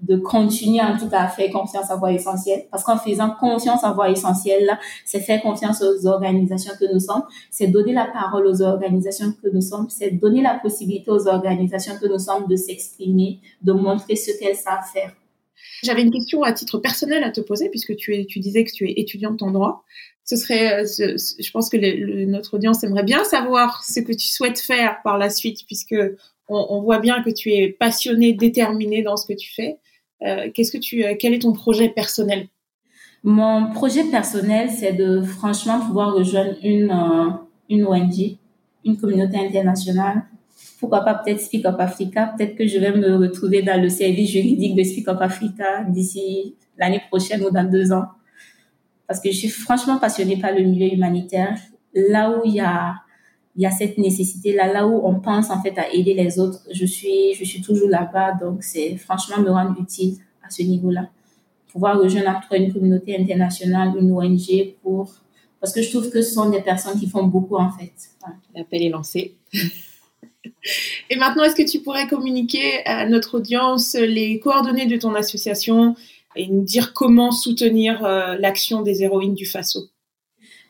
de 0.06 0.16
continuer 0.16 0.80
en 0.80 0.96
tout 0.98 1.08
cas 1.08 1.20
à 1.20 1.28
faire 1.28 1.50
confiance 1.50 1.90
à 1.90 1.96
voix 1.96 2.12
essentielle. 2.12 2.66
Parce 2.70 2.84
qu'en 2.84 2.98
faisant 2.98 3.30
confiance 3.30 3.84
à 3.84 3.92
voix 3.92 4.10
essentielle, 4.10 4.78
c'est 5.04 5.20
faire 5.20 5.40
confiance 5.42 5.82
aux 5.82 6.06
organisations 6.06 6.72
que 6.78 6.92
nous 6.92 7.00
sommes, 7.00 7.24
c'est 7.50 7.68
donner 7.68 7.92
la 7.92 8.06
parole 8.06 8.46
aux 8.46 8.62
organisations 8.62 9.32
que 9.42 9.48
nous 9.52 9.62
sommes, 9.62 9.88
c'est 9.88 10.10
donner 10.10 10.42
la 10.42 10.58
possibilité 10.58 11.10
aux 11.10 11.26
organisations 11.26 11.94
que 12.00 12.06
nous 12.06 12.18
sommes 12.18 12.46
de 12.48 12.56
s'exprimer, 12.56 13.40
de 13.62 13.72
montrer 13.72 14.16
ce 14.16 14.38
qu'elles 14.38 14.56
savent 14.56 14.86
faire. 14.92 15.12
J'avais 15.82 16.02
une 16.02 16.12
question 16.12 16.42
à 16.42 16.52
titre 16.52 16.78
personnel 16.78 17.24
à 17.24 17.30
te 17.30 17.40
poser, 17.40 17.68
puisque 17.68 17.96
tu, 17.96 18.26
tu 18.26 18.40
disais 18.40 18.64
que 18.64 18.72
tu 18.72 18.88
es 18.88 18.94
étudiante 18.96 19.42
en 19.42 19.50
droit. 19.50 19.84
Ce 20.24 20.36
serait, 20.36 20.82
euh, 20.82 20.86
je 20.86 21.50
pense 21.50 21.68
que 21.68 22.24
notre 22.26 22.54
audience 22.54 22.82
aimerait 22.82 23.02
bien 23.02 23.24
savoir 23.24 23.84
ce 23.84 24.00
que 24.00 24.12
tu 24.12 24.28
souhaites 24.28 24.58
faire 24.58 25.00
par 25.04 25.18
la 25.18 25.28
suite, 25.28 25.60
puisque 25.66 25.96
on, 26.48 26.82
voit 26.82 26.98
bien 26.98 27.22
que 27.22 27.30
tu 27.30 27.52
es 27.52 27.68
passionnée, 27.68 28.32
déterminée 28.32 29.02
dans 29.02 29.16
ce 29.16 29.26
que 29.26 29.32
tu 29.32 29.52
fais. 29.52 29.76
Euh, 30.24 30.50
qu'est-ce 30.52 30.72
que 30.72 30.78
tu, 30.78 31.04
euh, 31.04 31.14
quel 31.18 31.34
est 31.34 31.40
ton 31.40 31.52
projet 31.52 31.88
personnel? 31.88 32.48
Mon 33.22 33.72
projet 33.72 34.04
personnel, 34.04 34.70
c'est 34.70 34.92
de 34.92 35.22
franchement 35.22 35.80
pouvoir 35.80 36.14
rejoindre 36.14 36.54
une, 36.62 36.92
une 37.70 37.86
ONG, 37.86 38.36
une 38.84 38.98
communauté 38.98 39.38
internationale 39.38 40.24
pourquoi 40.84 41.00
pas 41.00 41.14
peut-être 41.14 41.40
Speak 41.40 41.64
Up 41.64 41.76
Africa? 41.78 42.34
Peut-être 42.36 42.56
que 42.56 42.66
je 42.66 42.78
vais 42.78 42.92
me 42.92 43.16
retrouver 43.16 43.62
dans 43.62 43.80
le 43.80 43.88
service 43.88 44.30
juridique 44.30 44.76
de 44.76 44.82
Speak 44.82 45.08
Up 45.08 45.18
Africa 45.20 45.82
d'ici 45.88 46.56
l'année 46.76 47.00
prochaine 47.08 47.42
ou 47.42 47.50
dans 47.50 47.64
deux 47.64 47.90
ans. 47.90 48.04
Parce 49.06 49.18
que 49.18 49.30
je 49.30 49.36
suis 49.36 49.48
franchement 49.48 49.98
passionnée 49.98 50.36
par 50.36 50.52
le 50.52 50.62
milieu 50.62 50.92
humanitaire. 50.92 51.58
Là 51.94 52.30
où 52.30 52.42
il 52.44 52.54
y 52.54 52.60
a, 52.60 52.96
il 53.56 53.62
y 53.62 53.66
a 53.66 53.70
cette 53.70 53.98
nécessité-là, 53.98 54.72
là 54.72 54.86
où 54.86 55.06
on 55.06 55.20
pense 55.20 55.50
en 55.50 55.62
fait 55.62 55.78
à 55.78 55.92
aider 55.92 56.14
les 56.14 56.38
autres, 56.38 56.60
je 56.72 56.84
suis, 56.84 57.34
je 57.34 57.44
suis 57.44 57.62
toujours 57.62 57.88
là-bas. 57.88 58.32
Donc, 58.40 58.62
c'est 58.62 58.96
franchement 58.96 59.38
me 59.40 59.50
rendre 59.50 59.80
utile 59.80 60.16
à 60.42 60.50
ce 60.50 60.62
niveau-là. 60.62 61.08
Pouvoir 61.68 62.00
rejoindre 62.00 62.40
une 62.52 62.72
communauté 62.72 63.16
internationale, 63.16 63.92
une 63.98 64.12
ONG 64.12 64.74
pour, 64.82 65.14
parce 65.60 65.72
que 65.72 65.82
je 65.82 65.90
trouve 65.90 66.10
que 66.10 66.22
ce 66.22 66.34
sont 66.34 66.50
des 66.50 66.62
personnes 66.62 66.98
qui 66.98 67.08
font 67.08 67.24
beaucoup 67.24 67.56
en 67.56 67.70
fait. 67.70 67.92
L'appel 68.54 68.82
est 68.82 68.90
lancé. 68.90 69.36
Et 71.10 71.16
maintenant, 71.16 71.44
est-ce 71.44 71.54
que 71.54 71.68
tu 71.68 71.80
pourrais 71.80 72.06
communiquer 72.08 72.84
à 72.86 73.06
notre 73.06 73.38
audience 73.38 73.94
les 73.94 74.38
coordonnées 74.40 74.86
de 74.86 74.96
ton 74.96 75.14
association 75.14 75.94
et 76.36 76.48
nous 76.48 76.62
dire 76.62 76.92
comment 76.92 77.32
soutenir 77.32 78.04
euh, 78.04 78.36
l'action 78.38 78.82
des 78.82 79.02
héroïnes 79.02 79.34
du 79.34 79.46
Faso? 79.46 79.88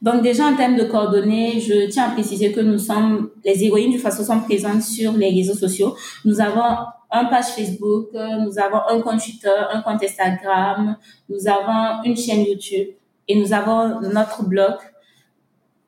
Donc 0.05 0.23
déjà 0.23 0.45
en 0.45 0.55
termes 0.55 0.77
de 0.77 0.85
coordonnées, 0.85 1.59
je 1.61 1.89
tiens 1.89 2.09
à 2.09 2.11
préciser 2.11 2.53
que 2.53 2.61
nous 2.61 2.79
sommes, 2.79 3.31
les 3.43 3.65
héroïnes 3.65 3.91
du 3.91 3.99
Faso 3.99 4.23
sont 4.23 4.41
présentes 4.41 4.83
sur 4.83 5.13
les 5.13 5.31
réseaux 5.31 5.55
sociaux. 5.55 5.97
Nous 6.27 6.43
avons 6.43 6.85
un 7.11 7.25
page 7.25 7.47
Facebook, 7.57 8.11
nous 8.13 8.59
avons 8.59 8.81
un 8.87 9.01
compte 9.01 9.23
Twitter, 9.23 9.49
un 9.73 9.81
compte 9.81 10.05
Instagram, 10.05 10.99
nous 11.31 11.49
avons 11.49 12.03
une 12.05 12.19
chaîne 12.19 12.45
YouTube 12.45 12.89
et 13.27 13.35
nous 13.35 13.55
avons 13.55 14.03
notre 14.13 14.45
blog 14.45 14.75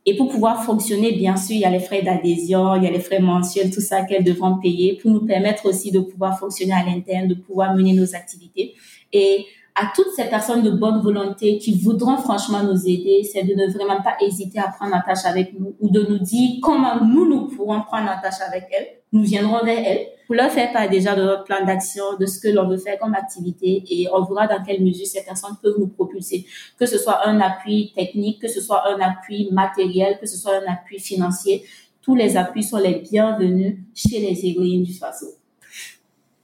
et 0.07 0.17
pour 0.17 0.29
pouvoir 0.29 0.65
fonctionner, 0.65 1.13
bien 1.13 1.37
sûr, 1.37 1.55
il 1.55 1.61
y 1.61 1.65
a 1.65 1.71
les 1.71 1.81
frais 1.81 2.01
d'adhésion, 2.03 2.77
il 2.77 2.85
y 2.85 2.87
a 2.87 2.91
les 2.91 3.01
frais 3.01 3.21
mensuels, 3.21 3.71
tout 3.71 3.83
ça 3.83 4.03
qu'elles 4.05 4.25
devront 4.25 4.59
payer 4.59 4.95
pour 4.95 5.11
nous 5.11 5.27
permettre 5.27 5.67
aussi 5.67 5.91
de 5.91 6.01
pouvoir 6.01 6.39
fonctionner 6.39 6.73
à 6.73 6.83
l'interne, 6.83 7.29
de 7.29 7.35
pouvoir 7.35 7.75
mener 7.75 7.93
nos 7.93 8.15
activités. 8.15 8.75
Et 9.13 9.45
à 9.81 9.93
toutes 9.95 10.11
ces 10.17 10.25
personnes 10.25 10.63
de 10.63 10.71
bonne 10.71 11.01
volonté 11.01 11.59
qui 11.59 11.79
voudront 11.79 12.17
franchement 12.17 12.65
nous 12.65 12.81
aider, 12.87 13.23
c'est 13.23 13.45
de 13.45 13.55
ne 13.55 13.73
vraiment 13.73 14.03
pas 14.03 14.17
hésiter 14.21 14.59
à 14.59 14.69
prendre 14.69 14.97
tâche 15.07 15.25
avec 15.25 15.59
nous 15.59 15.77
ou 15.79 15.89
de 15.89 16.03
nous 16.03 16.19
dire 16.19 16.59
comment 16.61 17.05
nous, 17.05 17.29
nous 17.29 17.47
pourrons 17.47 17.83
prendre 17.83 18.11
tâche 18.21 18.41
avec 18.47 18.65
elles. 18.73 18.89
Nous 19.13 19.23
viendrons 19.23 19.65
vers 19.65 19.79
elles 19.79 20.07
pour 20.27 20.35
leur 20.35 20.51
faire 20.51 20.73
part 20.73 20.91
déjà 20.91 21.15
de 21.15 21.23
notre 21.23 21.45
plan 21.45 21.65
d'action, 21.65 22.03
de 22.19 22.27
ce 22.27 22.41
que 22.41 22.49
l'on 22.49 22.69
veut 22.69 22.77
faire 22.77 22.99
comme 22.99 23.15
activité 23.15 23.85
et 23.89 24.09
on 24.13 24.25
verra 24.25 24.49
dans 24.49 24.63
quelle 24.65 24.83
mesure 24.83 25.07
ces 25.07 25.23
personnes 25.23 25.57
peuvent 25.63 25.79
nous 25.79 25.89
propulser, 25.89 26.45
que 26.77 26.85
ce 26.85 26.99
soit 26.99 27.27
un 27.27 27.41
appui 27.41 27.93
technique, 27.95 28.43
que 28.43 28.49
ce 28.49 28.61
soit 28.61 28.83
un 28.89 29.01
appui 29.01 29.49
matériel, 29.53 30.19
que 30.21 30.27
ce 30.27 30.37
soit 30.37 30.57
un 30.57 30.73
appui 30.73 30.99
financier. 30.99 31.63
Tous 32.03 32.17
les 32.17 32.37
appuis 32.37 32.65
sont 32.65 32.79
les 32.79 32.97
bienvenus 32.97 33.77
chez 33.95 34.19
les 34.19 34.45
héroïnes 34.45 34.83
du 34.83 34.93
Faso. 34.93 35.38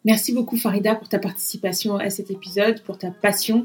Merci 0.05 0.35
beaucoup 0.35 0.57
Farida 0.59 0.95
pour 0.95 1.09
ta 1.09 1.19
participation 1.19 1.97
à 1.97 2.11
cet 2.11 2.31
épisode, 2.31 2.83
pour 2.83 2.99
ta 2.99 3.11
passion 3.11 3.65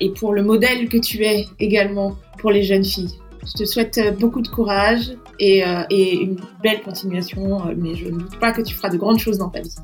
et 0.00 0.10
pour 0.10 0.32
le 0.32 0.42
modèle 0.42 0.88
que 0.88 0.96
tu 0.96 1.22
es 1.24 1.46
également 1.60 2.16
pour 2.38 2.50
les 2.50 2.62
jeunes 2.62 2.84
filles. 2.84 3.18
Je 3.46 3.52
te 3.52 3.64
souhaite 3.64 3.98
euh, 3.98 4.10
beaucoup 4.10 4.40
de 4.40 4.48
courage 4.48 5.12
et, 5.38 5.64
euh, 5.64 5.84
une 5.90 6.40
belle 6.62 6.82
continuation, 6.82 7.68
euh, 7.68 7.74
mais 7.76 7.94
je 7.94 8.06
ne 8.06 8.18
doute 8.18 8.38
pas 8.40 8.52
que 8.52 8.62
tu 8.62 8.74
feras 8.74 8.88
de 8.88 8.96
grandes 8.96 9.18
choses 9.18 9.38
dans 9.38 9.50
ta 9.50 9.60
vie. 9.60 9.74